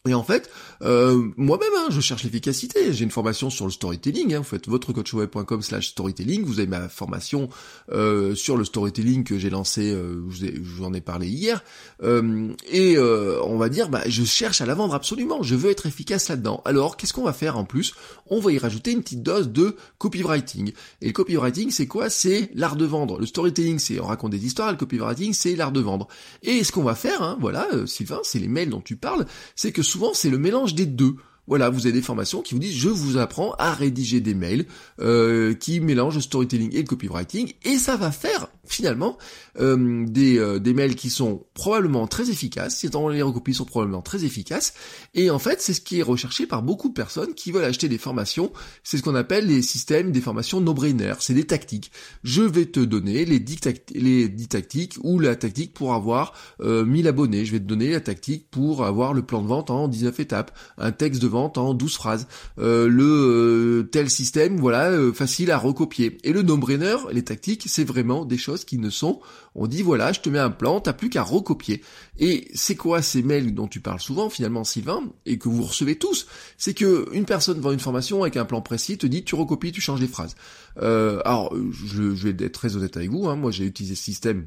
Et 0.07 0.13
en 0.13 0.23
fait, 0.23 0.49
euh, 0.83 1.29
moi-même, 1.35 1.73
hein, 1.77 1.87
je 1.89 1.99
cherche 1.99 2.23
l'efficacité. 2.23 2.93
J'ai 2.93 3.03
une 3.03 3.11
formation 3.11 3.49
sur 3.49 3.65
le 3.65 3.71
storytelling. 3.71 4.35
Hein. 4.35 4.39
Vous 4.39 4.43
faites 4.43 4.67
votrecoachweb.com 4.67 5.61
slash 5.63 5.89
storytelling. 5.89 6.43
Vous 6.43 6.59
avez 6.59 6.67
ma 6.67 6.89
formation 6.89 7.49
euh, 7.91 8.35
sur 8.35 8.55
le 8.55 8.65
storytelling 8.65 9.23
que 9.23 9.39
j'ai 9.39 9.49
lancé, 9.49 9.91
euh, 9.91 10.21
je, 10.29 10.45
vous 10.61 10.83
en 10.83 10.93
ai 10.93 11.01
parlé 11.01 11.27
hier. 11.27 11.63
Euh, 12.03 12.49
et 12.69 12.97
euh, 12.97 13.41
on 13.43 13.57
va 13.57 13.69
dire, 13.69 13.89
bah, 13.89 14.03
je 14.07 14.23
cherche 14.23 14.61
à 14.61 14.67
la 14.67 14.75
vendre 14.75 14.93
absolument. 14.93 15.41
Je 15.41 15.55
veux 15.55 15.71
être 15.71 15.87
efficace 15.87 16.29
là-dedans. 16.29 16.61
Alors, 16.65 16.97
qu'est-ce 16.97 17.13
qu'on 17.13 17.23
va 17.23 17.33
faire 17.33 17.57
en 17.57 17.65
plus? 17.65 17.93
On 18.27 18.39
va 18.39 18.51
y 18.51 18.59
rajouter 18.59 18.91
une 18.91 19.01
petite 19.01 19.23
dose 19.23 19.49
de 19.49 19.75
copywriting. 19.97 20.71
Et 21.01 21.07
le 21.07 21.13
copywriting, 21.13 21.71
c'est 21.71 21.87
quoi? 21.87 22.11
C'est 22.11 22.51
l'art 22.53 22.75
de 22.75 22.85
vendre. 22.85 23.19
Le 23.19 23.25
storytelling, 23.25 23.79
c'est 23.79 23.99
on 23.99 24.05
raconte 24.05 24.31
des 24.31 24.45
histoires. 24.45 24.69
Le 24.69 24.77
copywriting, 24.77 25.33
c'est 25.33 25.55
l'art 25.55 25.71
de 25.71 25.79
vendre. 25.79 26.07
Et 26.43 26.63
ce 26.63 26.71
qu'on 26.71 26.83
va 26.83 26.93
faire, 26.93 27.23
hein, 27.23 27.37
voilà, 27.39 27.67
Sylvain, 27.87 28.19
c'est 28.23 28.39
les 28.39 28.47
mails 28.47 28.69
dont 28.69 28.81
tu 28.81 28.97
parles, 28.97 29.25
c'est 29.55 29.71
que 29.71 29.81
souvent 29.95 30.13
c'est 30.13 30.29
le 30.29 30.37
mélange 30.37 30.75
des 30.75 30.85
deux. 30.85 31.15
Voilà, 31.47 31.69
vous 31.69 31.85
avez 31.85 31.93
des 31.93 32.01
formations 32.01 32.41
qui 32.41 32.53
vous 32.53 32.59
disent 32.59 32.75
je 32.75 32.89
vous 32.89 33.15
apprends 33.17 33.53
à 33.59 33.71
rédiger 33.71 34.19
des 34.19 34.33
mails 34.33 34.65
euh, 34.99 35.53
qui 35.53 35.79
mélangent 35.79 36.15
le 36.15 36.21
storytelling 36.21 36.75
et 36.75 36.79
le 36.79 36.87
copywriting 36.87 37.53
et 37.63 37.77
ça 37.77 37.95
va 37.95 38.11
faire 38.11 38.47
finalement 38.67 39.17
euh, 39.59 40.05
des, 40.07 40.37
euh, 40.37 40.59
des 40.59 40.73
mails 40.73 40.95
qui 40.95 41.09
sont 41.09 41.45
probablement 41.53 42.07
très 42.07 42.29
efficaces, 42.29 42.77
si 42.77 42.89
on 42.95 43.09
les 43.09 43.21
recopie 43.21 43.53
sont 43.53 43.65
probablement 43.65 44.01
très 44.01 44.25
efficaces, 44.25 44.73
et 45.13 45.29
en 45.29 45.39
fait 45.39 45.61
c'est 45.61 45.73
ce 45.73 45.81
qui 45.81 45.99
est 45.99 46.03
recherché 46.03 46.45
par 46.45 46.63
beaucoup 46.63 46.89
de 46.89 46.93
personnes 46.93 47.33
qui 47.33 47.51
veulent 47.51 47.65
acheter 47.65 47.89
des 47.89 47.97
formations, 47.97 48.51
c'est 48.83 48.97
ce 48.97 49.03
qu'on 49.03 49.15
appelle 49.15 49.47
les 49.47 49.61
systèmes 49.61 50.11
des 50.11 50.21
formations 50.21 50.61
no-brainer, 50.61 51.13
c'est 51.19 51.33
des 51.33 51.45
tactiques. 51.45 51.91
Je 52.23 52.41
vais 52.41 52.65
te 52.65 52.79
donner 52.79 53.25
les 53.25 53.39
10, 53.39 53.59
les 53.93 54.29
10 54.29 54.47
tactiques 54.47 54.97
ou 55.03 55.19
la 55.19 55.35
tactique 55.35 55.73
pour 55.73 55.93
avoir 55.93 56.33
euh, 56.61 56.85
1000 56.85 57.07
abonnés, 57.07 57.45
je 57.45 57.51
vais 57.51 57.59
te 57.59 57.65
donner 57.65 57.91
la 57.91 58.01
tactique 58.01 58.47
pour 58.51 58.85
avoir 58.85 59.13
le 59.13 59.21
plan 59.21 59.41
de 59.41 59.47
vente 59.47 59.69
en 59.69 59.87
19 59.87 60.19
étapes, 60.19 60.57
un 60.77 60.91
texte 60.91 61.21
de 61.21 61.27
vente 61.27 61.57
en 61.57 61.73
12 61.73 61.95
phrases, 61.95 62.27
euh, 62.59 62.87
le 62.87 63.03
euh, 63.03 63.83
tel 63.83 64.09
système, 64.09 64.57
voilà, 64.57 64.91
facile 65.13 65.51
à 65.51 65.57
recopier. 65.57 66.17
Et 66.23 66.33
le 66.33 66.41
no-brainer, 66.41 66.97
les 67.11 67.23
tactiques, 67.23 67.65
c'est 67.67 67.83
vraiment 67.83 68.25
des 68.25 68.37
choses 68.37 68.54
qui 68.63 68.77
ne 68.77 68.89
sont, 68.89 69.19
on 69.55 69.67
dit 69.67 69.81
voilà, 69.81 70.13
je 70.13 70.21
te 70.21 70.29
mets 70.29 70.39
un 70.39 70.51
plan, 70.51 70.79
t'as 70.79 70.93
plus 70.93 71.09
qu'à 71.09 71.23
recopier. 71.23 71.81
Et 72.17 72.47
c'est 72.53 72.75
quoi 72.75 73.01
ces 73.01 73.23
mails 73.23 73.53
dont 73.53 73.67
tu 73.67 73.81
parles 73.81 73.99
souvent 73.99 74.29
finalement 74.29 74.63
Sylvain, 74.63 75.03
et 75.25 75.37
que 75.37 75.49
vous 75.49 75.63
recevez 75.63 75.97
tous? 75.97 76.27
C'est 76.57 76.73
que 76.73 77.09
une 77.11 77.25
personne 77.25 77.59
vend 77.59 77.71
une 77.71 77.79
formation 77.79 78.21
avec 78.21 78.37
un 78.37 78.45
plan 78.45 78.61
précis, 78.61 78.97
te 78.97 79.07
dit 79.07 79.23
tu 79.23 79.35
recopies, 79.35 79.71
tu 79.71 79.81
changes 79.81 80.01
les 80.01 80.07
phrases. 80.07 80.35
Euh, 80.81 81.21
alors, 81.25 81.53
je, 81.55 82.03
vais 82.03 82.45
être 82.45 82.53
très 82.53 82.75
honnête 82.77 82.95
avec 82.95 83.09
vous, 83.09 83.27
hein, 83.27 83.35
moi 83.35 83.51
j'ai 83.51 83.65
utilisé 83.65 83.95
ce 83.95 84.03
système 84.03 84.45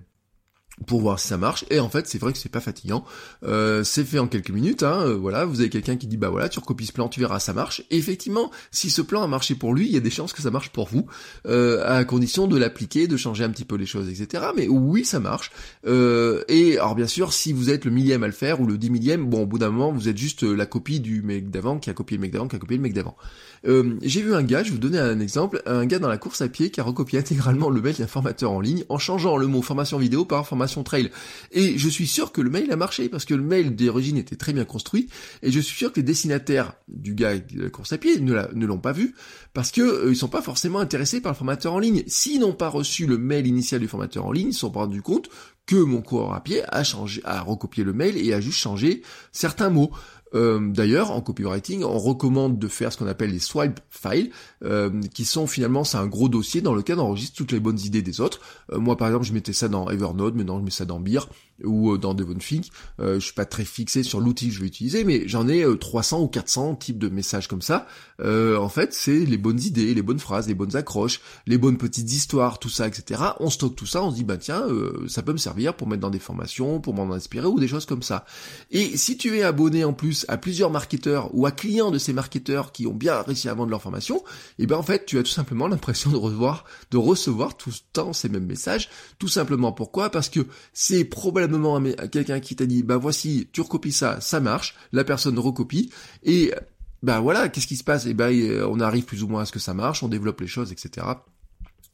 pour 0.86 1.00
voir 1.00 1.18
si 1.18 1.28
ça 1.28 1.36
marche. 1.36 1.64
Et 1.70 1.80
en 1.80 1.88
fait, 1.88 2.06
c'est 2.06 2.18
vrai 2.18 2.32
que 2.32 2.38
c'est 2.38 2.48
pas 2.48 2.60
fatigant. 2.60 3.04
Euh, 3.44 3.84
c'est 3.84 4.04
fait 4.04 4.18
en 4.18 4.26
quelques 4.26 4.50
minutes. 4.50 4.82
Hein, 4.82 5.02
euh, 5.06 5.14
voilà, 5.14 5.44
vous 5.44 5.60
avez 5.60 5.70
quelqu'un 5.70 5.96
qui 5.96 6.06
dit 6.06 6.16
bah 6.16 6.28
voilà, 6.28 6.48
tu 6.48 6.58
recopies 6.58 6.86
ce 6.86 6.92
plan, 6.92 7.08
tu 7.08 7.20
verras, 7.20 7.40
ça 7.40 7.52
marche. 7.52 7.82
Et 7.90 7.96
effectivement, 7.96 8.50
si 8.70 8.90
ce 8.90 9.02
plan 9.02 9.22
a 9.22 9.26
marché 9.26 9.54
pour 9.54 9.74
lui, 9.74 9.86
il 9.86 9.92
y 9.92 9.96
a 9.96 10.00
des 10.00 10.10
chances 10.10 10.32
que 10.32 10.42
ça 10.42 10.50
marche 10.50 10.70
pour 10.70 10.88
vous, 10.88 11.06
euh, 11.46 11.84
à 11.86 12.04
condition 12.04 12.46
de 12.46 12.56
l'appliquer, 12.56 13.06
de 13.06 13.16
changer 13.16 13.44
un 13.44 13.50
petit 13.50 13.64
peu 13.64 13.76
les 13.76 13.86
choses, 13.86 14.08
etc. 14.08 14.44
Mais 14.56 14.68
oui, 14.68 15.04
ça 15.04 15.20
marche. 15.20 15.50
Et 15.86 16.78
alors 16.78 16.94
bien 16.94 17.06
sûr, 17.06 17.32
si 17.32 17.52
vous 17.52 17.70
êtes 17.70 17.84
le 17.84 17.90
millième 17.90 18.22
à 18.22 18.26
le 18.26 18.32
faire 18.32 18.60
ou 18.60 18.66
le 18.66 18.78
dix 18.78 18.90
millième, 18.90 19.26
bon, 19.26 19.42
au 19.42 19.46
bout 19.46 19.58
d'un 19.58 19.70
moment, 19.70 19.92
vous 19.92 20.08
êtes 20.08 20.18
juste 20.18 20.42
la 20.42 20.66
copie 20.66 21.00
du 21.00 21.22
mec 21.22 21.50
d'avant 21.50 21.78
qui 21.78 21.90
a 21.90 21.94
copié 21.94 22.16
le 22.16 22.22
mec 22.22 22.32
d'avant 22.32 22.48
qui 22.48 22.56
a 22.56 22.58
copié 22.58 22.76
le 22.76 22.82
mec 22.82 22.94
d'avant. 22.94 23.16
J'ai 23.64 24.22
vu 24.22 24.34
un 24.34 24.42
gars, 24.42 24.62
je 24.62 24.68
vais 24.68 24.74
vous 24.74 24.78
donner 24.78 24.98
un 24.98 25.20
exemple, 25.20 25.62
un 25.66 25.86
gars 25.86 25.98
dans 25.98 26.08
la 26.08 26.18
course 26.18 26.40
à 26.40 26.48
pied 26.48 26.70
qui 26.70 26.80
a 26.80 26.84
recopié 26.84 27.18
intégralement 27.18 27.70
le 27.70 27.80
mail 27.80 27.94
d'un 27.96 28.06
formateur 28.06 28.52
en 28.52 28.60
ligne 28.60 28.84
en 28.88 28.98
changeant 28.98 29.36
le 29.36 29.46
mot 29.46 29.62
formation 29.62 29.98
vidéo 29.98 30.24
par 30.24 30.46
formation 30.46 30.67
trail. 30.84 31.10
Et 31.52 31.78
je 31.78 31.88
suis 31.88 32.06
sûr 32.06 32.32
que 32.32 32.40
le 32.40 32.50
mail 32.50 32.70
a 32.70 32.76
marché 32.76 33.08
parce 33.08 33.24
que 33.24 33.34
le 33.34 33.42
mail 33.42 33.74
d'origine 33.74 34.16
était 34.16 34.36
très 34.36 34.52
bien 34.52 34.64
construit 34.64 35.08
et 35.42 35.50
je 35.50 35.60
suis 35.60 35.76
sûr 35.76 35.92
que 35.92 36.00
les 36.00 36.04
destinataires 36.04 36.74
du 36.88 37.14
gars 37.14 37.38
de 37.38 37.62
la 37.62 37.70
course 37.70 37.92
à 37.92 37.98
pied 37.98 38.20
ne 38.20 38.66
l'ont 38.66 38.78
pas 38.78 38.92
vu 38.92 39.14
parce 39.54 39.70
que 39.70 39.80
euh, 39.80 40.10
ils 40.10 40.16
sont 40.16 40.28
pas 40.28 40.42
forcément 40.42 40.78
intéressés 40.78 41.20
par 41.20 41.32
le 41.32 41.36
formateur 41.36 41.72
en 41.72 41.78
ligne. 41.78 42.02
S'ils 42.06 42.40
n'ont 42.40 42.52
pas 42.52 42.68
reçu 42.68 43.06
le 43.06 43.18
mail 43.18 43.46
initial 43.46 43.80
du 43.80 43.88
formateur 43.88 44.26
en 44.26 44.32
ligne, 44.32 44.48
ils 44.48 44.54
se 44.54 44.60
sont 44.60 44.70
pas 44.70 44.80
rendus 44.80 45.02
compte 45.02 45.28
que 45.68 45.76
mon 45.76 46.00
coureur 46.00 46.32
à 46.32 46.42
pied 46.42 46.62
a 46.68 46.82
changé, 46.82 47.20
a 47.24 47.42
recopié 47.42 47.84
le 47.84 47.92
mail 47.92 48.16
et 48.16 48.32
a 48.32 48.40
juste 48.40 48.58
changé 48.58 49.02
certains 49.32 49.68
mots. 49.68 49.90
Euh, 50.34 50.60
d'ailleurs, 50.60 51.10
en 51.10 51.20
copywriting, 51.20 51.84
on 51.84 51.98
recommande 51.98 52.58
de 52.58 52.68
faire 52.68 52.92
ce 52.92 52.98
qu'on 52.98 53.06
appelle 53.06 53.30
les 53.30 53.38
swipe 53.38 53.80
files, 53.90 54.30
euh, 54.64 54.90
qui 55.14 55.24
sont 55.24 55.46
finalement, 55.46 55.84
c'est 55.84 55.98
un 55.98 56.06
gros 56.06 56.28
dossier 56.28 56.60
dans 56.60 56.74
lequel 56.74 56.98
on 56.98 57.02
enregistre 57.02 57.36
toutes 57.36 57.52
les 57.52 57.60
bonnes 57.60 57.78
idées 57.80 58.02
des 58.02 58.20
autres. 58.20 58.40
Euh, 58.72 58.78
moi, 58.78 58.96
par 58.96 59.08
exemple, 59.08 59.26
je 59.26 59.32
mettais 59.32 59.52
ça 59.52 59.68
dans 59.68 59.88
Evernote, 59.90 60.34
maintenant 60.34 60.58
je 60.58 60.64
mets 60.64 60.70
ça 60.70 60.84
dans 60.84 61.00
Beer 61.00 61.20
ou 61.64 61.96
dans 61.98 62.14
Devonthink. 62.14 62.66
Euh, 63.00 63.14
je 63.14 63.24
suis 63.24 63.34
pas 63.34 63.44
très 63.44 63.64
fixé 63.64 64.02
sur 64.02 64.20
l'outil 64.20 64.48
que 64.48 64.54
je 64.54 64.60
vais 64.60 64.66
utiliser, 64.66 65.04
mais 65.04 65.26
j'en 65.26 65.48
ai 65.48 65.64
300 65.78 66.22
ou 66.22 66.28
400 66.28 66.76
types 66.76 66.98
de 66.98 67.08
messages 67.08 67.48
comme 67.48 67.62
ça. 67.62 67.86
en 68.22 68.68
fait, 68.68 68.94
c'est 68.94 69.18
les 69.18 69.38
bonnes 69.38 69.60
idées, 69.60 69.94
les 69.94 70.02
bonnes 70.02 70.18
phrases, 70.18 70.48
les 70.48 70.54
bonnes 70.54 70.76
accroches, 70.76 71.20
les 71.46 71.58
bonnes 71.58 71.78
petites 71.78 72.12
histoires, 72.12 72.58
tout 72.58 72.68
ça, 72.68 72.86
etc. 72.86 73.22
On 73.40 73.50
stocke 73.50 73.76
tout 73.76 73.86
ça, 73.86 74.02
on 74.02 74.10
se 74.10 74.16
dit, 74.16 74.24
bah 74.24 74.36
tiens, 74.36 74.66
ça 75.08 75.22
peut 75.22 75.32
me 75.32 75.38
servir 75.38 75.74
pour 75.74 75.88
mettre 75.88 76.00
dans 76.00 76.10
des 76.10 76.18
formations, 76.18 76.80
pour 76.80 76.94
m'en 76.94 77.12
inspirer 77.12 77.46
ou 77.46 77.58
des 77.58 77.68
choses 77.68 77.86
comme 77.86 78.02
ça. 78.02 78.24
Et 78.70 78.96
si 78.96 79.16
tu 79.16 79.36
es 79.36 79.42
abonné 79.42 79.84
en 79.84 79.92
plus 79.92 80.24
à 80.28 80.36
plusieurs 80.36 80.70
marketeurs 80.70 81.30
ou 81.34 81.46
à 81.46 81.50
clients 81.50 81.90
de 81.90 81.98
ces 81.98 82.12
marketeurs 82.12 82.72
qui 82.72 82.86
ont 82.86 82.94
bien 82.94 83.20
réussi 83.22 83.48
à 83.48 83.54
vendre 83.54 83.70
leur 83.70 83.82
formation, 83.82 84.18
et 84.58 84.64
eh 84.64 84.66
ben 84.66 84.76
en 84.76 84.82
fait 84.82 85.06
tu 85.06 85.18
as 85.18 85.22
tout 85.22 85.30
simplement 85.30 85.68
l'impression 85.68 86.10
de 86.10 86.16
recevoir, 86.16 86.64
de 86.90 86.96
recevoir 86.96 87.56
tout 87.56 87.70
le 87.70 87.76
temps 87.92 88.12
ces 88.12 88.28
mêmes 88.28 88.46
messages. 88.46 88.88
Tout 89.18 89.28
simplement 89.28 89.72
pourquoi? 89.72 90.10
Parce 90.10 90.28
que 90.28 90.46
c'est 90.72 91.04
probablement 91.04 91.47
quelqu'un 92.10 92.40
qui 92.40 92.56
t'a 92.56 92.66
dit 92.66 92.82
bah 92.82 92.96
voici, 92.96 93.48
tu 93.52 93.60
recopies 93.60 93.92
ça, 93.92 94.20
ça 94.20 94.40
marche, 94.40 94.74
la 94.92 95.04
personne 95.04 95.38
recopie 95.38 95.90
et 96.22 96.52
bah 97.02 97.20
voilà, 97.20 97.48
qu'est-ce 97.48 97.66
qui 97.66 97.76
se 97.76 97.84
passe? 97.84 98.06
Et 98.06 98.10
eh 98.10 98.14
ben 98.14 98.62
on 98.68 98.80
arrive 98.80 99.04
plus 99.04 99.22
ou 99.22 99.28
moins 99.28 99.42
à 99.42 99.44
ce 99.46 99.52
que 99.52 99.58
ça 99.58 99.74
marche, 99.74 100.02
on 100.02 100.08
développe 100.08 100.40
les 100.40 100.46
choses, 100.46 100.72
etc. 100.72 101.06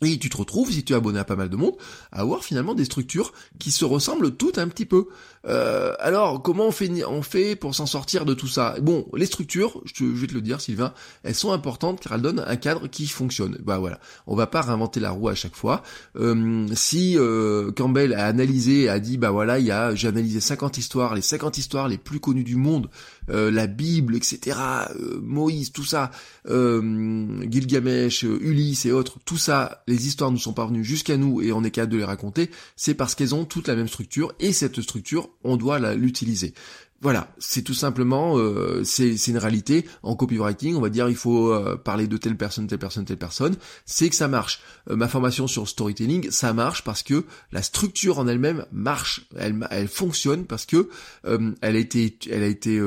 Et 0.02 0.18
tu 0.18 0.28
te 0.28 0.36
retrouves, 0.36 0.70
si 0.70 0.84
tu 0.84 0.92
es 0.92 0.96
abonné 0.96 1.18
à 1.18 1.24
pas 1.24 1.36
mal 1.36 1.48
de 1.48 1.56
monde, 1.56 1.76
à 2.12 2.20
avoir 2.20 2.44
finalement 2.44 2.74
des 2.74 2.84
structures 2.84 3.32
qui 3.58 3.70
se 3.70 3.84
ressemblent 3.84 4.36
toutes 4.36 4.58
un 4.58 4.68
petit 4.68 4.86
peu. 4.86 5.06
Euh, 5.46 5.94
alors, 5.98 6.42
comment 6.42 6.66
on 6.66 6.70
fait, 6.72 7.04
on 7.04 7.22
fait 7.22 7.54
pour 7.56 7.74
s'en 7.74 7.86
sortir 7.86 8.24
de 8.24 8.34
tout 8.34 8.48
ça? 8.48 8.76
Bon, 8.80 9.06
les 9.14 9.26
structures, 9.26 9.80
je, 9.84 10.04
vais 10.04 10.26
te 10.26 10.34
le 10.34 10.40
dire 10.40 10.60
Sylvain, 10.60 10.92
elles 11.22 11.34
sont 11.34 11.52
importantes 11.52 12.00
car 12.00 12.14
elles 12.14 12.22
donnent 12.22 12.44
un 12.46 12.56
cadre 12.56 12.88
qui 12.88 13.06
fonctionne. 13.06 13.58
Bah 13.64 13.78
voilà, 13.78 14.00
on 14.26 14.34
va 14.34 14.46
pas 14.46 14.62
réinventer 14.62 15.00
la 15.00 15.10
roue 15.10 15.28
à 15.28 15.34
chaque 15.34 15.54
fois. 15.56 15.82
Euh, 16.16 16.66
si 16.74 17.16
euh, 17.16 17.72
Campbell 17.72 18.14
a 18.14 18.26
analysé, 18.26 18.88
a 18.88 18.98
dit, 18.98 19.16
bah 19.16 19.30
voilà, 19.30 19.58
il 19.58 19.66
y 19.66 19.70
a, 19.70 19.94
j'ai 19.94 20.08
analysé 20.08 20.40
50 20.40 20.78
histoires, 20.78 21.14
les 21.14 21.22
50 21.22 21.56
histoires 21.58 21.88
les 21.88 21.98
plus 21.98 22.20
connues 22.20 22.44
du 22.44 22.56
monde, 22.56 22.88
la 23.28 23.66
Bible, 23.66 24.16
etc., 24.16 24.58
Moïse, 25.22 25.72
tout 25.72 25.84
ça, 25.84 26.10
Gilgamesh, 26.46 28.22
Ulysse 28.22 28.84
et 28.86 28.92
autres, 28.92 29.18
tout 29.24 29.38
ça, 29.38 29.83
les 29.86 30.06
histoires 30.06 30.30
nous 30.30 30.38
sont 30.38 30.52
parvenues 30.52 30.84
jusqu'à 30.84 31.16
nous 31.16 31.42
et 31.42 31.52
on 31.52 31.64
est 31.64 31.70
capable 31.70 31.92
de 31.92 31.98
les 31.98 32.04
raconter, 32.04 32.50
c'est 32.76 32.94
parce 32.94 33.14
qu'elles 33.14 33.34
ont 33.34 33.44
toutes 33.44 33.68
la 33.68 33.76
même 33.76 33.88
structure 33.88 34.32
et 34.40 34.52
cette 34.52 34.80
structure, 34.80 35.28
on 35.42 35.56
doit 35.56 35.94
l'utiliser. 35.94 36.54
Voilà, 37.04 37.28
c'est 37.37 37.61
tout 37.61 37.75
simplement, 37.75 38.38
euh, 38.38 38.82
c'est 38.82 39.14
une 39.26 39.37
réalité. 39.37 39.84
En 40.02 40.16
copywriting, 40.16 40.75
on 40.75 40.80
va 40.80 40.88
dire 40.88 41.06
il 41.11 41.16
faut 41.16 41.52
euh, 41.52 41.76
parler 41.76 42.06
de 42.06 42.16
telle 42.16 42.34
personne, 42.34 42.66
telle 42.66 42.78
personne, 42.78 43.04
telle 43.04 43.18
personne. 43.18 43.56
C'est 43.84 44.08
que 44.08 44.16
ça 44.16 44.26
marche. 44.26 44.62
Euh, 44.88 44.96
ma 44.96 45.06
formation 45.06 45.46
sur 45.46 45.68
storytelling, 45.68 46.30
ça 46.30 46.54
marche 46.54 46.82
parce 46.82 47.02
que 47.02 47.26
la 47.52 47.61
structure 47.61 48.18
en 48.18 48.26
elle-même 48.26 48.64
marche. 48.73 49.26
Elle, 49.37 49.87
fonctionne 49.87 50.46
parce 50.46 50.64
que 50.64 50.88
elle 51.25 51.76
a 51.76 51.78
été, 51.78 52.16
a 52.32 52.37
été 52.37 52.80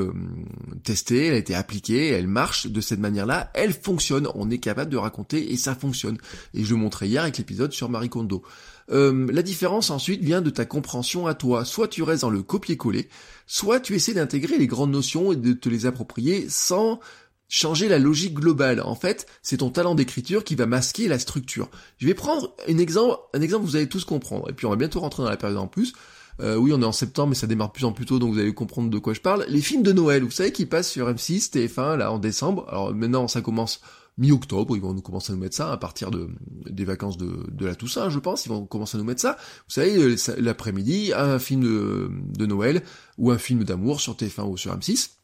testée, 0.82 1.26
elle 1.26 1.34
a 1.34 1.38
été 1.38 1.54
appliquée, 1.54 2.08
elle 2.08 2.26
marche 2.26 2.66
de 2.66 2.80
cette 2.80 2.98
manière-là. 2.98 3.52
Elle 3.54 3.72
fonctionne. 3.72 4.26
On 4.34 4.50
est 4.50 4.58
capable 4.58 4.90
de 4.90 4.96
raconter 4.96 5.52
et 5.52 5.56
ça 5.56 5.76
fonctionne. 5.76 6.18
Et 6.54 6.64
je 6.64 6.74
le 6.74 6.80
montrais 6.80 7.06
hier 7.06 7.22
avec 7.22 7.38
l'épisode 7.38 7.72
sur 7.72 7.88
Marie 7.88 8.08
Kondo. 8.08 8.42
Euh, 8.90 9.26
la 9.30 9.42
différence 9.42 9.90
ensuite 9.90 10.22
vient 10.22 10.40
de 10.40 10.50
ta 10.50 10.64
compréhension 10.64 11.26
à 11.26 11.34
toi. 11.34 11.64
Soit 11.64 11.88
tu 11.88 12.02
restes 12.02 12.22
dans 12.22 12.30
le 12.30 12.42
copier-coller, 12.42 13.08
soit 13.46 13.80
tu 13.80 13.94
essaies 13.94 14.14
d'intégrer 14.14 14.58
les 14.58 14.66
grandes 14.66 14.92
notions 14.92 15.32
et 15.32 15.36
de 15.36 15.52
te 15.52 15.68
les 15.68 15.86
approprier 15.86 16.46
sans 16.48 17.00
changer 17.48 17.88
la 17.88 17.98
logique 17.98 18.34
globale. 18.34 18.80
En 18.80 18.94
fait, 18.94 19.26
c'est 19.42 19.58
ton 19.58 19.70
talent 19.70 19.94
d'écriture 19.94 20.44
qui 20.44 20.54
va 20.54 20.66
masquer 20.66 21.08
la 21.08 21.18
structure. 21.18 21.70
Je 21.98 22.06
vais 22.06 22.14
prendre 22.14 22.54
un 22.68 22.78
exemple, 22.78 23.16
un 23.34 23.40
exemple 23.40 23.64
que 23.64 23.70
vous 23.70 23.76
allez 23.76 23.88
tous 23.88 24.04
comprendre. 24.04 24.48
Et 24.50 24.52
puis 24.52 24.66
on 24.66 24.70
va 24.70 24.76
bientôt 24.76 25.00
rentrer 25.00 25.22
dans 25.22 25.30
la 25.30 25.36
période 25.36 25.58
en 25.58 25.66
plus. 25.66 25.94
Euh, 26.40 26.56
oui, 26.56 26.72
on 26.72 26.80
est 26.80 26.84
en 26.84 26.92
septembre, 26.92 27.30
mais 27.30 27.34
ça 27.34 27.48
démarre 27.48 27.72
plus 27.72 27.84
en 27.84 27.92
plus 27.92 28.06
tôt, 28.06 28.20
donc 28.20 28.32
vous 28.32 28.38
allez 28.38 28.54
comprendre 28.54 28.90
de 28.90 28.98
quoi 28.98 29.12
je 29.12 29.20
parle. 29.20 29.44
Les 29.48 29.60
films 29.60 29.82
de 29.82 29.92
Noël, 29.92 30.22
vous 30.22 30.30
savez, 30.30 30.52
qui 30.52 30.66
passent 30.66 30.90
sur 30.90 31.08
M6, 31.10 31.50
TF1, 31.50 31.96
là, 31.96 32.12
en 32.12 32.18
décembre. 32.18 32.64
Alors 32.68 32.94
maintenant, 32.94 33.26
ça 33.26 33.40
commence 33.40 33.80
mi-octobre, 34.18 34.76
ils 34.76 34.82
vont 34.82 34.94
nous 34.94 35.02
commencer 35.02 35.32
à 35.32 35.36
nous 35.36 35.40
mettre 35.40 35.56
ça 35.56 35.72
à 35.72 35.76
partir 35.76 36.10
de, 36.10 36.28
des 36.68 36.84
vacances 36.84 37.16
de, 37.16 37.46
de 37.50 37.66
la 37.66 37.74
Toussaint, 37.74 38.10
je 38.10 38.18
pense, 38.18 38.44
ils 38.46 38.50
vont 38.50 38.66
commencer 38.66 38.96
à 38.96 39.00
nous 39.00 39.06
mettre 39.06 39.20
ça. 39.20 39.36
Vous 39.68 39.74
savez, 39.74 39.96
euh, 39.96 40.16
l'après-midi, 40.38 41.12
un 41.14 41.38
film 41.38 41.62
de, 41.62 42.10
de 42.36 42.46
Noël 42.46 42.82
ou 43.16 43.30
un 43.30 43.38
film 43.38 43.64
d'amour 43.64 44.00
sur 44.00 44.14
TF1 44.14 44.42
ou 44.42 44.56
sur 44.56 44.76
M6 44.76 45.17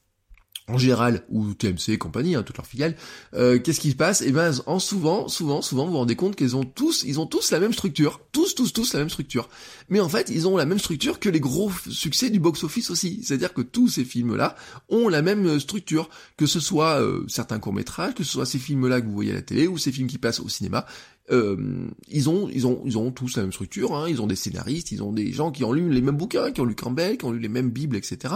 en 0.67 0.79
général, 0.79 1.25
ou 1.29 1.53
TMC 1.53 1.91
et 1.91 1.99
compagnie, 1.99 2.35
hein, 2.35 2.43
toutes 2.43 2.57
leurs 2.57 2.67
filiales, 2.67 2.97
euh, 3.35 3.59
qu'est-ce 3.59 3.81
qui 3.81 3.91
se 3.91 3.97
passe? 3.97 4.23
Eh 4.23 4.33
ben, 4.33 4.51
en 4.65 4.79
souvent, 4.79 5.29
souvent, 5.29 5.61
souvent, 5.61 5.85
vous 5.85 5.93
vous 5.93 5.99
rendez 5.99 6.17
compte 6.17 6.37
qu'ils 6.37 6.57
ont 6.57 6.65
tous, 6.65 7.05
ils 7.07 7.21
ont 7.21 7.27
tous 7.27 7.51
la 7.51 7.61
même 7.61 7.75
structure, 7.75 8.21
tous, 8.33 8.55
tous, 8.55 8.73
tous 8.73 8.95
la 8.95 9.01
même 9.01 9.11
structure. 9.11 9.51
Mais 9.91 10.01
en 10.01 10.09
fait, 10.09 10.31
ils 10.31 10.49
ont 10.49 10.57
la 10.57 10.65
même 10.65 10.79
structure 10.79 11.21
que 11.21 11.29
les 11.29 11.41
gros 11.41 11.71
succès 11.91 12.31
du 12.31 12.41
box-office 12.41 12.89
aussi. 12.89 13.21
C'est-à-dire 13.23 13.53
que 13.53 13.61
tous 13.61 13.89
ces 13.89 14.05
films-là 14.05 14.57
ont 14.89 15.09
la 15.09 15.21
même 15.21 15.47
euh, 15.47 15.61
structure, 15.61 16.09
que 16.39 16.47
ce 16.47 16.61
soit 16.61 16.99
euh, 16.99 17.25
certains 17.29 17.59
courts-métrages, 17.59 18.15
que 18.15 18.25
ce 18.25 18.33
soit 18.33 18.47
ces 18.47 18.59
films-là 18.59 19.03
que 19.03 19.07
vous 19.07 19.13
voyez 19.13 19.33
à 19.33 19.35
la 19.35 19.43
télé, 19.43 19.67
ou 19.67 19.77
ces 19.77 19.93
films 19.93 20.09
qui 20.09 20.19
passent 20.19 20.41
au 20.41 20.49
cinéma. 20.49 20.87
Euh, 21.31 21.89
ils 22.09 22.29
ont, 22.29 22.51
ils 22.53 22.67
ont, 22.67 22.83
ils 22.85 22.99
ont 22.99 23.11
tous 23.11 23.37
la 23.37 23.43
même 23.43 23.53
structure. 23.53 23.97
Hein, 23.97 24.09
ils 24.09 24.21
ont 24.21 24.27
des 24.27 24.37
scénaristes, 24.37 24.93
ils 24.93 25.03
ont 25.03 25.13
des 25.13 25.33
gens 25.33 25.51
qui 25.51 25.65
ont 25.65 25.73
lu 25.73 25.89
les 25.91 26.03
mêmes 26.03 26.17
bouquins, 26.17 26.53
qui 26.53 26.61
ont 26.61 26.65
lu 26.65 26.75
Campbell, 26.75 27.17
qui 27.17 27.25
ont 27.25 27.33
lu 27.33 27.39
les 27.39 27.49
mêmes 27.49 27.71
bibles, 27.71 27.97
etc. 27.97 28.35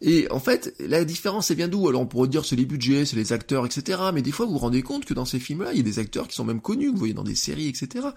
Et 0.00 0.30
en 0.30 0.40
fait, 0.40 0.74
la 0.80 1.04
différence, 1.04 1.46
c'est 1.46 1.54
bien 1.54 1.68
d'où? 1.68 1.88
Alors 1.88 2.00
on 2.00 2.06
pourrait 2.06 2.28
dire 2.28 2.44
c'est 2.44 2.56
les 2.56 2.66
budgets, 2.66 3.04
c'est 3.04 3.16
les 3.16 3.32
acteurs, 3.32 3.64
etc. 3.64 3.98
Mais 4.12 4.22
des 4.22 4.32
fois, 4.32 4.46
vous 4.46 4.52
vous 4.52 4.58
rendez 4.58 4.82
compte 4.82 5.04
que 5.04 5.14
dans 5.14 5.24
ces 5.24 5.38
films-là, 5.38 5.72
il 5.72 5.78
y 5.78 5.80
a 5.80 5.84
des 5.84 5.98
acteurs 5.98 6.26
qui 6.26 6.34
sont 6.34 6.44
même 6.44 6.60
connus, 6.60 6.88
vous 6.88 6.96
voyez 6.96 7.14
dans 7.14 7.24
des 7.24 7.36
séries, 7.36 7.68
etc. 7.68 8.08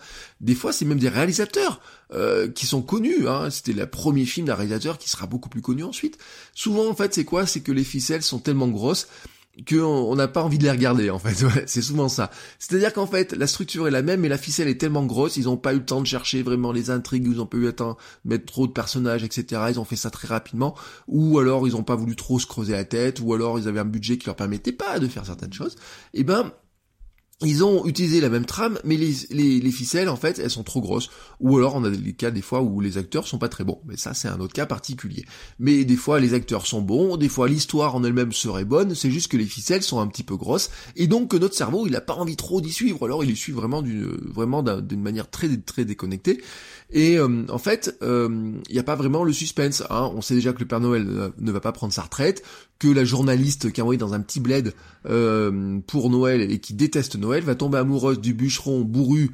Des 0.41 0.55
fois, 0.55 0.74
c'est 0.74 0.86
même 0.86 1.00
des 1.00 1.09
réalisateurs 1.09 1.79
euh, 2.13 2.47
qui 2.47 2.65
sont 2.65 2.81
connus. 2.81 3.27
Hein. 3.27 3.50
C'était 3.51 3.74
le 3.74 3.86
premier 3.86 4.25
film 4.25 4.47
d'un 4.47 4.55
réalisateur 4.55 4.97
qui 4.97 5.09
sera 5.09 5.27
beaucoup 5.27 5.50
plus 5.50 5.62
connu 5.62 5.83
ensuite. 5.83 6.17
Souvent, 6.55 6.89
en 6.89 6.95
fait, 6.95 7.13
c'est 7.13 7.25
quoi? 7.25 7.45
C'est 7.45 7.62
que 7.62 7.71
les 7.71 7.83
ficelles 7.83 8.24
sont 8.24 8.39
tellement 8.39 8.67
grosses 8.67 9.07
qu'on 9.67 10.15
n'a 10.15 10.27
pas 10.27 10.43
envie 10.43 10.57
de 10.57 10.63
les 10.63 10.71
regarder 10.71 11.09
en 11.09 11.19
fait. 11.19 11.45
c'est 11.65 11.81
souvent 11.81 12.09
ça. 12.09 12.29
C'est-à-dire 12.59 12.93
qu'en 12.93 13.07
fait, 13.07 13.33
la 13.33 13.47
structure 13.47 13.87
est 13.87 13.91
la 13.91 14.01
même, 14.01 14.21
mais 14.21 14.29
la 14.29 14.37
ficelle 14.37 14.67
est 14.67 14.79
tellement 14.79 15.05
grosse, 15.05 15.37
ils 15.37 15.45
n'ont 15.45 15.57
pas 15.57 15.73
eu 15.73 15.77
le 15.77 15.85
temps 15.85 16.01
de 16.01 16.07
chercher 16.07 16.43
vraiment 16.43 16.71
les 16.71 16.89
intrigues, 16.89 17.27
ils 17.27 17.37
n'ont 17.37 17.45
pas 17.45 17.57
eu 17.57 17.61
le 17.61 17.73
temps 17.73 17.97
de 18.25 18.29
mettre 18.29 18.45
trop 18.45 18.67
de 18.67 18.71
personnages, 18.71 19.23
etc. 19.23 19.61
Ils 19.69 19.79
ont 19.79 19.85
fait 19.85 19.95
ça 19.95 20.09
très 20.09 20.27
rapidement, 20.27 20.75
ou 21.07 21.39
alors 21.39 21.67
ils 21.67 21.73
n'ont 21.73 21.83
pas 21.83 21.95
voulu 21.95 22.15
trop 22.15 22.39
se 22.39 22.45
creuser 22.47 22.73
la 22.73 22.85
tête, 22.85 23.19
ou 23.21 23.33
alors 23.33 23.59
ils 23.59 23.67
avaient 23.67 23.79
un 23.79 23.85
budget 23.85 24.17
qui 24.17 24.25
leur 24.25 24.35
permettait 24.35 24.71
pas 24.71 24.99
de 24.99 25.07
faire 25.07 25.25
certaines 25.25 25.53
choses. 25.53 25.75
Et 26.13 26.21
eh 26.21 26.23
ben 26.23 26.51
ils 27.41 27.63
ont 27.63 27.86
utilisé 27.86 28.20
la 28.20 28.29
même 28.29 28.46
trame, 28.46 28.79
mais 28.84 28.98
les, 28.98 29.13
les, 29.29 29.72
ficelles, 29.72 30.10
en 30.10 30.15
fait, 30.15 30.39
elles 30.39 30.50
sont 30.50 30.63
trop 30.63 30.82
grosses. 30.82 31.12
Ou 31.39 31.58
alors, 31.58 31.75
on 31.75 31.84
a 31.84 31.89
des 31.91 32.13
cas 32.13 32.32
des 32.32 32.41
fois 32.41 32.62
où 32.62 32.79
les 32.82 32.98
acteurs 32.98 33.27
sont 33.27 33.38
pas 33.38 33.48
très 33.48 33.63
bons. 33.63 33.79
Mais 33.86 33.96
ça, 33.96 34.15
c'est 34.15 34.27
un 34.27 34.39
autre 34.39 34.53
cas 34.53 34.65
particulier. 34.65 35.24
Mais 35.60 35.86
des 35.86 35.98
fois, 35.98 36.20
les 36.20 36.34
acteurs 36.34 36.65
sont 36.65 36.82
bons, 36.82 37.15
des 37.15 37.29
fois, 37.29 37.48
l'histoire 37.48 37.94
en 37.94 38.03
elle-même 38.03 38.32
serait 38.32 38.65
bonne, 38.65 38.96
c'est 38.96 39.12
juste 39.12 39.32
que 39.32 39.38
les 39.38 39.46
ficelles 39.46 39.84
sont 39.84 40.00
un 40.00 40.08
petit 40.08 40.24
peu 40.24 40.36
grosses, 40.36 40.72
et 40.96 41.06
donc 41.06 41.29
que 41.29 41.38
notre 41.38 41.53
cerveau, 41.53 41.86
il 41.86 41.96
a 41.96 42.01
pas 42.01 42.15
envie 42.15 42.38
trop 42.38 42.60
d'y 42.60 42.74
suivre, 42.74 43.06
alors 43.06 43.24
il 43.24 43.29
y 43.29 43.36
suit 43.36 43.53
vraiment 43.53 43.84
d'une, 43.84 44.17
vraiment 44.34 44.63
d'une 44.63 45.01
manière 45.01 45.29
très, 45.29 45.56
très 45.58 45.86
déconnectée. 45.86 46.41
Et 46.91 47.17
euh, 47.17 47.46
en 47.50 47.58
fait, 47.58 47.98
il 48.01 48.08
euh, 48.08 48.29
n'y 48.72 48.79
a 48.79 48.84
pas 48.84 48.96
vraiment 48.96 49.24
le 49.24 49.34
suspense. 49.34 49.84
Hein. 49.89 50.12
On 50.15 50.22
sait 50.22 50.36
déjà 50.36 50.53
que 50.53 50.60
le 50.60 50.65
Père 50.65 50.79
Noël 50.79 51.32
ne 51.38 51.51
va 51.51 51.60
pas 51.60 51.72
prendre 51.72 51.91
sa 51.91 52.03
retraite, 52.03 52.44
que 52.79 52.88
la 52.88 53.03
journaliste 53.03 53.72
qui 53.72 53.82
est 53.82 53.84
envoyée 53.84 53.98
dans 53.98 54.13
un 54.13 54.22
petit 54.22 54.39
bled 54.39 54.74
euh, 55.06 55.79
pour 55.86 56.10
Noël 56.10 56.50
et 56.50 56.60
qui 56.60 56.74
déteste 56.74 57.17
Noël 57.17 57.44
va 57.44 57.56
tomber 57.56 57.79
amoureuse 57.79 58.20
du 58.20 58.34
bûcheron 58.34 58.82
bourru 58.82 59.32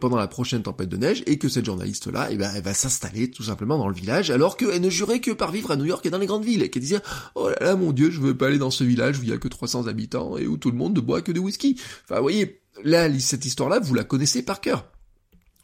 pendant 0.00 0.16
la 0.16 0.28
prochaine 0.28 0.62
tempête 0.62 0.88
de 0.88 0.96
neige, 0.96 1.22
et 1.26 1.38
que 1.38 1.48
cette 1.48 1.64
journaliste-là, 1.64 2.28
eh 2.30 2.36
ben, 2.36 2.50
elle 2.54 2.62
va 2.62 2.74
s'installer 2.74 3.30
tout 3.30 3.42
simplement 3.42 3.76
dans 3.76 3.88
le 3.88 3.94
village, 3.94 4.30
alors 4.30 4.56
qu'elle 4.56 4.80
ne 4.80 4.90
jurait 4.90 5.20
que 5.20 5.30
par 5.32 5.50
vivre 5.50 5.70
à 5.70 5.76
New 5.76 5.84
York 5.84 6.04
et 6.06 6.10
dans 6.10 6.18
les 6.18 6.26
grandes 6.26 6.44
villes, 6.44 6.62
et 6.62 6.70
qu'elle 6.70 6.82
disait 6.82 7.00
«Oh 7.34 7.48
là 7.48 7.56
là, 7.60 7.76
mon 7.76 7.92
Dieu, 7.92 8.10
je 8.10 8.20
veux 8.20 8.36
pas 8.36 8.46
aller 8.46 8.58
dans 8.58 8.70
ce 8.70 8.84
village 8.84 9.18
où 9.18 9.22
il 9.22 9.28
y 9.28 9.32
a 9.32 9.38
que 9.38 9.48
300 9.48 9.86
habitants 9.88 10.36
et 10.36 10.46
où 10.46 10.56
tout 10.56 10.70
le 10.70 10.76
monde 10.76 10.94
ne 10.94 11.00
boit 11.00 11.22
que 11.22 11.32
de 11.32 11.40
whisky.» 11.40 11.78
Enfin, 12.04 12.16
vous 12.16 12.22
voyez, 12.22 12.60
là, 12.82 13.08
cette 13.18 13.44
histoire-là, 13.44 13.80
vous 13.80 13.94
la 13.94 14.04
connaissez 14.04 14.42
par 14.42 14.60
cœur. 14.60 14.86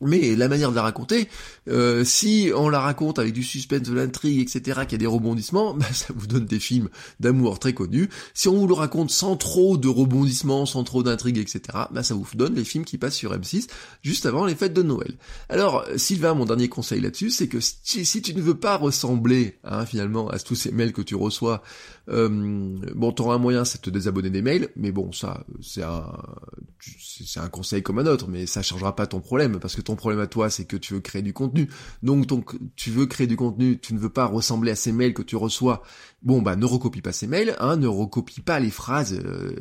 Mais 0.01 0.35
la 0.35 0.49
manière 0.49 0.71
de 0.71 0.77
la 0.77 0.83
raconter, 0.83 1.29
euh, 1.69 2.05
si 2.05 2.51
on 2.55 2.69
la 2.69 2.81
raconte 2.81 3.19
avec 3.19 3.33
du 3.33 3.43
suspense, 3.43 3.83
de 3.83 3.95
l'intrigue, 3.95 4.41
etc., 4.41 4.81
qu'il 4.83 4.93
y 4.93 4.95
a 4.95 4.99
des 4.99 5.07
rebondissements, 5.07 5.75
bah, 5.79 5.87
ça 5.93 6.13
vous 6.15 6.27
donne 6.27 6.47
des 6.47 6.61
films 6.61 6.89
d'amour 7.21 7.59
très 7.59 7.75
connus. 7.75 8.09
Si 8.35 8.49
on 8.49 8.57
vous 8.57 8.67
le 8.67 8.75
raconte 8.75 9.11
sans 9.11 9.37
trop 9.37 9.77
de 9.77 9.89
rebondissements, 9.89 10.67
sans 10.67 10.85
trop 10.85 11.03
d'intrigue, 11.03 11.39
etc., 11.39 11.61
bah, 11.91 12.03
ça 12.03 12.15
vous 12.15 12.27
donne 12.35 12.55
les 12.55 12.65
films 12.65 12.85
qui 12.85 12.99
passent 12.99 13.17
sur 13.17 13.35
M6 13.35 13.69
juste 14.03 14.27
avant 14.27 14.47
les 14.47 14.55
fêtes 14.55 14.73
de 14.73 14.83
Noël. 14.83 15.15
Alors, 15.49 15.85
Sylvain, 15.97 16.35
mon 16.35 16.47
dernier 16.47 16.69
conseil 16.69 17.01
là-dessus, 17.01 17.31
c'est 17.31 17.49
que 17.49 17.59
si, 17.61 18.23
tu 18.23 18.35
ne 18.35 18.41
veux 18.41 18.57
pas 18.57 18.77
ressembler, 18.77 19.59
hein, 19.65 19.85
finalement, 19.85 20.29
à 20.31 20.39
tous 20.39 20.55
ces 20.55 20.73
mails 20.73 20.93
que 20.93 21.03
tu 21.03 21.15
reçois, 21.15 21.63
euh, 22.09 22.79
bon, 22.95 23.13
t'auras 23.13 23.35
un 23.35 23.39
moyen, 23.39 23.65
c'est 23.65 23.79
de 23.79 23.83
te 23.83 23.91
désabonner 23.91 24.31
des 24.31 24.43
mails, 24.43 24.71
mais 24.77 24.93
bon, 24.93 25.13
ça, 25.13 25.45
c'est 25.63 25.83
un, 25.83 26.11
c'est 26.81 27.41
un 27.41 27.49
conseil 27.49 27.83
comme 27.83 27.99
un 27.99 28.07
autre, 28.07 28.27
mais 28.29 28.47
ça 28.47 28.63
changera 28.63 28.97
pas 28.97 29.07
ton 29.07 29.21
problème, 29.21 29.59
parce 29.61 29.77
que 29.77 29.81
problème 29.97 30.21
à 30.21 30.27
toi, 30.27 30.51
c'est 30.51 30.65
que 30.65 30.77
tu 30.77 30.95
veux 30.95 31.01
créer 31.01 31.23
du 31.23 31.33
contenu. 31.33 31.69
Donc, 32.03 32.27
donc, 32.27 32.57
tu 32.77 32.91
veux 32.91 33.07
créer 33.07 33.27
du 33.27 33.37
contenu, 33.37 33.79
tu 33.79 33.95
ne 33.95 33.99
veux 33.99 34.11
pas 34.11 34.27
ressembler 34.27 34.73
à 34.73 34.77
ces 34.77 34.93
mails 34.93 35.15
que 35.15 35.23
tu 35.23 35.37
reçois. 35.37 35.83
Bon, 36.23 36.43
bah, 36.43 36.57
ne 36.57 36.65
recopie 36.65 37.01
pas 37.01 37.13
ces 37.13 37.27
mails, 37.27 37.57
hein, 37.61 37.77
ne 37.77 37.87
recopie 37.87 38.41
pas 38.41 38.61
les 38.61 38.71
phrases 38.71 39.19
euh, 39.25 39.55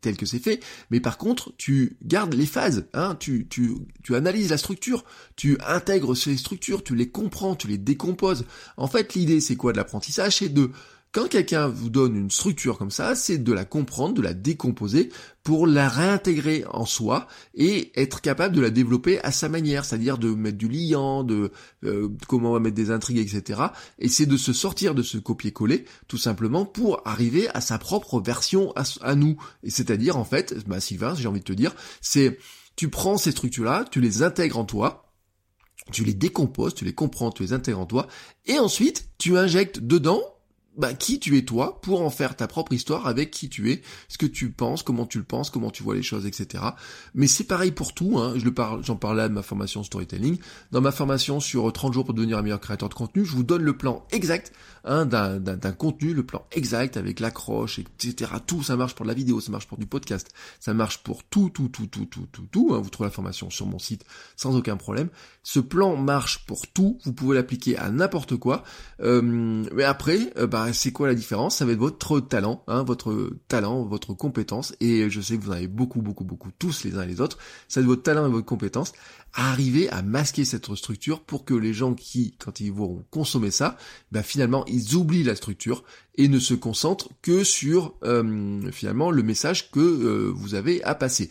telles 0.00 0.16
que 0.16 0.26
c'est 0.26 0.38
fait, 0.38 0.62
mais 0.90 1.00
par 1.00 1.18
contre, 1.18 1.52
tu 1.58 1.96
gardes 2.04 2.34
les 2.34 2.46
phases, 2.46 2.86
hein, 2.94 3.16
tu, 3.18 3.48
tu, 3.48 3.72
tu 4.04 4.14
analyses 4.14 4.50
la 4.50 4.58
structure, 4.58 5.04
tu 5.34 5.58
intègres 5.66 6.16
ces 6.16 6.36
structures, 6.36 6.84
tu 6.84 6.94
les 6.94 7.10
comprends, 7.10 7.56
tu 7.56 7.66
les 7.66 7.78
décomposes. 7.78 8.44
En 8.76 8.86
fait, 8.86 9.14
l'idée, 9.14 9.40
c'est 9.40 9.56
quoi 9.56 9.72
de 9.72 9.78
l'apprentissage? 9.78 10.36
C'est 10.36 10.48
de 10.48 10.70
quand 11.16 11.28
quelqu'un 11.28 11.66
vous 11.66 11.88
donne 11.88 12.14
une 12.14 12.30
structure 12.30 12.76
comme 12.76 12.90
ça, 12.90 13.14
c'est 13.14 13.38
de 13.38 13.52
la 13.54 13.64
comprendre, 13.64 14.12
de 14.12 14.20
la 14.20 14.34
décomposer 14.34 15.08
pour 15.44 15.66
la 15.66 15.88
réintégrer 15.88 16.66
en 16.70 16.84
soi 16.84 17.26
et 17.54 17.90
être 17.98 18.20
capable 18.20 18.54
de 18.54 18.60
la 18.60 18.68
développer 18.68 19.18
à 19.20 19.32
sa 19.32 19.48
manière, 19.48 19.86
c'est-à-dire 19.86 20.18
de 20.18 20.34
mettre 20.34 20.58
du 20.58 20.68
liant, 20.68 21.24
de 21.24 21.52
euh, 21.84 22.10
comment 22.28 22.50
on 22.50 22.52
va 22.52 22.60
mettre 22.60 22.74
des 22.74 22.90
intrigues, 22.90 23.16
etc. 23.16 23.62
Et 23.98 24.10
c'est 24.10 24.26
de 24.26 24.36
se 24.36 24.52
sortir 24.52 24.94
de 24.94 25.02
ce 25.02 25.16
copier-coller, 25.16 25.86
tout 26.06 26.18
simplement, 26.18 26.66
pour 26.66 27.00
arriver 27.06 27.48
à 27.54 27.62
sa 27.62 27.78
propre 27.78 28.20
version 28.20 28.74
à, 29.00 29.14
nous. 29.14 29.38
Et 29.62 29.70
c'est-à-dire, 29.70 30.18
en 30.18 30.24
fait, 30.26 30.68
bah, 30.68 30.80
Sylvain, 30.80 31.14
j'ai 31.14 31.28
envie 31.28 31.40
de 31.40 31.44
te 31.44 31.54
dire, 31.54 31.74
c'est 32.02 32.38
tu 32.76 32.90
prends 32.90 33.16
ces 33.16 33.30
structures-là, 33.30 33.86
tu 33.90 34.02
les 34.02 34.22
intègres 34.22 34.58
en 34.58 34.66
toi, 34.66 35.10
tu 35.92 36.04
les 36.04 36.12
décomposes, 36.12 36.74
tu 36.74 36.84
les 36.84 36.92
comprends, 36.92 37.30
tu 37.30 37.42
les 37.42 37.54
intègres 37.54 37.80
en 37.80 37.86
toi, 37.86 38.06
et 38.44 38.58
ensuite 38.58 39.08
tu 39.16 39.38
injectes 39.38 39.80
dedans 39.80 40.20
bah, 40.76 40.94
qui 40.94 41.18
tu 41.18 41.36
es 41.36 41.42
toi 41.42 41.80
pour 41.80 42.02
en 42.02 42.10
faire 42.10 42.36
ta 42.36 42.46
propre 42.46 42.72
histoire 42.72 43.06
avec 43.06 43.30
qui 43.30 43.48
tu 43.48 43.70
es, 43.72 43.82
ce 44.08 44.18
que 44.18 44.26
tu 44.26 44.50
penses, 44.50 44.82
comment 44.82 45.06
tu 45.06 45.18
le 45.18 45.24
penses, 45.24 45.50
comment 45.50 45.70
tu 45.70 45.82
vois 45.82 45.94
les 45.94 46.02
choses, 46.02 46.26
etc. 46.26 46.64
Mais 47.14 47.26
c'est 47.26 47.44
pareil 47.44 47.70
pour 47.70 47.94
tout, 47.94 48.18
hein. 48.18 48.34
je 48.36 48.44
le 48.44 48.52
parle, 48.52 48.84
j'en 48.84 48.96
parlais 48.96 49.28
de 49.28 49.34
ma 49.34 49.42
formation 49.42 49.82
storytelling. 49.82 50.38
Dans 50.72 50.80
ma 50.80 50.92
formation 50.92 51.40
sur 51.40 51.72
30 51.72 51.92
jours 51.92 52.04
pour 52.04 52.14
devenir 52.14 52.38
un 52.38 52.42
meilleur 52.42 52.60
créateur 52.60 52.88
de 52.88 52.94
contenu, 52.94 53.24
je 53.24 53.32
vous 53.32 53.42
donne 53.42 53.62
le 53.62 53.76
plan 53.76 54.04
exact 54.10 54.52
hein, 54.84 55.06
d'un 55.06 55.72
contenu, 55.72 56.14
le 56.14 56.24
plan 56.24 56.46
exact 56.52 56.96
avec 56.96 57.20
l'accroche, 57.20 57.78
etc. 57.78 58.32
Tout, 58.46 58.62
ça 58.62 58.76
marche 58.76 58.94
pour 58.94 59.06
la 59.06 59.14
vidéo, 59.14 59.40
ça 59.40 59.50
marche 59.50 59.66
pour 59.66 59.78
du 59.78 59.86
podcast, 59.86 60.30
ça 60.60 60.74
marche 60.74 61.02
pour 61.02 61.24
tout, 61.24 61.50
tout, 61.50 61.68
tout, 61.68 61.86
tout, 61.86 62.06
tout, 62.06 62.26
tout, 62.30 62.46
tout. 62.50 62.70
Hein. 62.72 62.80
Vous 62.80 62.90
trouvez 62.90 63.08
la 63.08 63.12
formation 63.12 63.50
sur 63.50 63.66
mon 63.66 63.78
site 63.78 64.04
sans 64.36 64.56
aucun 64.56 64.76
problème. 64.76 65.08
Ce 65.42 65.60
plan 65.60 65.96
marche 65.96 66.44
pour 66.46 66.66
tout, 66.66 66.98
vous 67.04 67.12
pouvez 67.12 67.36
l'appliquer 67.36 67.76
à 67.76 67.90
n'importe 67.90 68.36
quoi. 68.36 68.64
Euh, 69.00 69.22
mais 69.22 69.84
après, 69.84 70.32
euh, 70.36 70.46
bah, 70.46 70.65
c'est 70.72 70.92
quoi 70.92 71.06
la 71.06 71.14
différence? 71.14 71.56
Ça 71.56 71.64
va 71.64 71.72
être 71.72 71.78
votre 71.78 72.20
talent, 72.20 72.62
hein, 72.66 72.82
votre 72.82 73.30
talent, 73.48 73.84
votre 73.84 74.14
compétence, 74.14 74.74
et 74.80 75.10
je 75.10 75.20
sais 75.20 75.36
que 75.36 75.42
vous 75.42 75.50
en 75.50 75.54
avez 75.54 75.68
beaucoup, 75.68 76.02
beaucoup, 76.02 76.24
beaucoup, 76.24 76.50
tous 76.58 76.84
les 76.84 76.96
uns 76.96 77.02
et 77.02 77.06
les 77.06 77.20
autres, 77.20 77.38
ça 77.68 77.80
va 77.80 77.84
être 77.84 77.88
votre 77.88 78.02
talent 78.02 78.26
et 78.26 78.30
votre 78.30 78.46
compétence, 78.46 78.92
à 79.34 79.50
arriver 79.50 79.88
à 79.90 80.02
masquer 80.02 80.44
cette 80.44 80.74
structure 80.74 81.20
pour 81.20 81.44
que 81.44 81.54
les 81.54 81.74
gens 81.74 81.94
qui, 81.94 82.36
quand 82.38 82.60
ils 82.60 82.72
vont 82.72 83.04
consommer 83.10 83.50
ça, 83.50 83.76
bah 84.12 84.22
finalement, 84.22 84.64
ils 84.66 84.94
oublient 84.94 85.24
la 85.24 85.36
structure 85.36 85.84
et 86.16 86.28
ne 86.28 86.38
se 86.38 86.54
concentrent 86.54 87.10
que 87.22 87.44
sur, 87.44 87.94
euh, 88.04 88.70
finalement, 88.72 89.10
le 89.10 89.22
message 89.22 89.70
que 89.70 89.80
euh, 89.80 90.32
vous 90.34 90.54
avez 90.54 90.82
à 90.84 90.94
passer. 90.94 91.30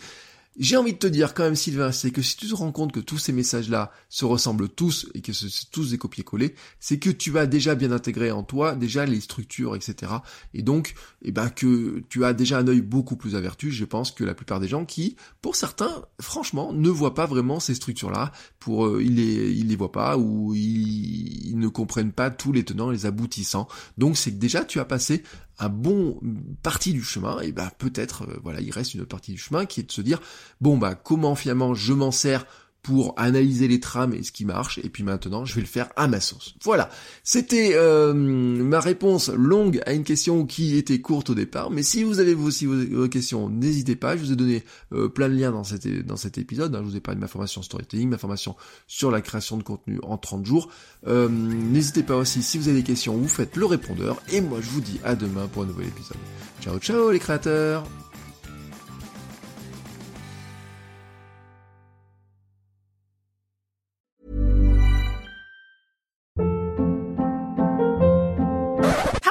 J'ai 0.58 0.78
envie 0.78 0.94
de 0.94 0.98
te 0.98 1.08
dire 1.08 1.34
quand 1.34 1.44
même 1.44 1.56
Sylvain, 1.56 1.92
c'est 1.92 2.12
que 2.12 2.22
si 2.22 2.38
tu 2.38 2.48
te 2.48 2.56
rends 2.56 2.72
compte 2.72 2.94
que 2.94 3.02
tous 3.02 3.18
ces 3.18 3.34
messages-là 3.34 3.92
se 4.08 4.24
ressemblent 4.24 4.70
tous 4.70 5.08
et 5.14 5.22
que 5.22 5.34
c'est 5.34 5.50
tous 5.70 5.92
des 5.92 5.98
copier-coller, 5.98 6.56
c'est 6.80 6.98
que 6.98 7.10
tu 7.10 7.38
as 7.38 7.46
déjà 7.46 7.76
bien 7.76 7.92
intégré 7.92 8.32
en 8.32 8.44
toi 8.44 8.74
déjà 8.74 9.06
les 9.06 9.20
structures, 9.20 9.76
etc. 9.76 10.14
Et 10.54 10.62
donc, 10.62 10.96
eh 11.24 11.34
ben 11.34 11.50
que 11.50 12.02
tu 12.08 12.24
as 12.24 12.34
déjà 12.34 12.60
un 12.60 12.68
œil 12.70 12.80
beaucoup 12.80 13.18
plus 13.18 13.36
avertu, 13.36 13.70
je 13.70 13.84
pense, 13.84 14.12
que 14.12 14.24
la 14.24 14.34
plupart 14.34 14.62
des 14.62 14.70
gens 14.70 14.86
qui, 14.86 15.18
pour 15.42 15.58
certains, 15.58 16.06
franchement, 16.22 16.72
ne 16.72 16.90
voient 16.90 17.16
pas 17.16 17.26
vraiment 17.26 17.60
ces 17.60 17.76
structures-là. 17.76 18.32
Pour 18.60 19.02
ils 19.02 19.16
les 19.16 19.54
les 19.54 19.76
voient 19.76 19.92
pas 19.92 20.18
ou 20.18 20.54
ils 20.56 21.56
ne 21.56 21.68
comprennent 21.68 22.14
pas 22.14 22.30
tous 22.32 22.54
les 22.54 22.64
tenants, 22.64 22.92
les 22.92 23.06
aboutissants. 23.06 23.68
Donc 23.98 24.16
c'est 24.16 24.32
que 24.32 24.38
déjà 24.38 24.64
tu 24.64 24.80
as 24.80 24.86
passé 24.86 25.24
un 25.60 25.70
bon 25.70 26.20
partie 26.64 26.94
du 26.94 27.04
chemin, 27.04 27.40
et 27.40 27.52
bah 27.52 27.72
peut-être, 27.78 28.24
euh, 28.24 28.40
voilà, 28.44 28.62
il 28.62 28.72
reste 28.72 28.94
une 28.94 29.02
autre 29.02 29.10
partie 29.10 29.32
du 29.32 29.38
chemin 29.38 29.66
qui 29.66 29.80
est 29.80 29.84
de 29.84 29.92
se 29.92 30.02
dire, 30.02 30.20
bon 30.62 30.78
bah 30.78 30.96
comment 30.96 31.36
finalement 31.36 31.74
je 31.74 31.94
m'en 31.94 32.12
sers 32.12 32.46
pour 32.86 33.16
analyser 33.18 33.68
les 33.68 33.80
trames 33.80 34.14
et 34.14 34.22
ce 34.22 34.32
qui 34.32 34.46
marche, 34.46 34.78
et 34.84 34.90
puis 34.90 35.02
maintenant 35.02 35.44
je 35.44 35.56
vais 35.56 35.62
le 35.62 35.66
faire 35.66 35.90
à 35.96 36.08
ma 36.08 36.20
sauce. 36.20 36.54
Voilà, 36.64 36.92
c'était 37.24 37.72
euh, 37.74 38.14
ma 38.14 38.80
réponse 38.80 39.30
longue 39.30 39.82
à 39.88 39.94
une 39.94 40.04
question 40.04 40.46
qui 40.46 40.78
était 40.78 41.02
courte 41.02 41.32
au 41.32 41.34
départ, 41.34 41.72
mais 41.72 41.82
si 41.82 42.04
vous 42.04 42.20
avez 42.20 42.36
aussi 42.36 42.68
vos, 42.68 43.08
questions, 43.08 43.50
n'hésitez 43.50 43.96
pas, 43.96 44.16
je 44.16 44.22
vous 44.22 44.34
ai 44.34 44.36
donné 44.36 44.64
euh, 44.94 45.10
plein 45.10 45.30
de 45.30 45.34
liens 45.34 45.52
dans 45.52 45.64
cet, 45.64 45.88
dans 46.06 46.16
cet 46.16 46.38
épisode, 46.38 46.76
hein. 46.76 46.82
je 46.84 46.90
vous 46.92 46.96
ai 46.96 47.00
parlé 47.00 47.16
de 47.16 47.22
ma 47.22 47.28
formation 47.28 47.64
storytelling, 47.64 48.08
ma 48.08 48.20
formation 48.20 48.56
sur 48.86 49.10
la 49.10 49.22
création 49.22 49.58
de 49.58 49.64
contenu 49.64 50.00
en 50.04 50.20
30 50.20 50.46
jours. 50.46 50.70
Euh, 51.08 51.28
n'hésitez 51.28 52.04
pas 52.04 52.18
aussi, 52.18 52.44
si 52.44 52.60
vous 52.60 52.68
avez 52.68 52.78
des 52.78 52.84
questions, 52.84 53.18
vous 53.18 53.28
faites 53.28 53.56
le 53.56 53.66
répondeur, 53.66 54.22
et 54.32 54.42
moi 54.42 54.60
je 54.62 54.70
vous 54.70 54.82
dis 54.82 55.00
à 55.04 55.16
demain 55.16 55.48
pour 55.48 55.64
un 55.64 55.66
nouvel 55.66 55.88
épisode. 55.88 56.18
Ciao 56.62 56.78
ciao 56.78 57.10
les 57.10 57.20
créateurs 57.20 57.84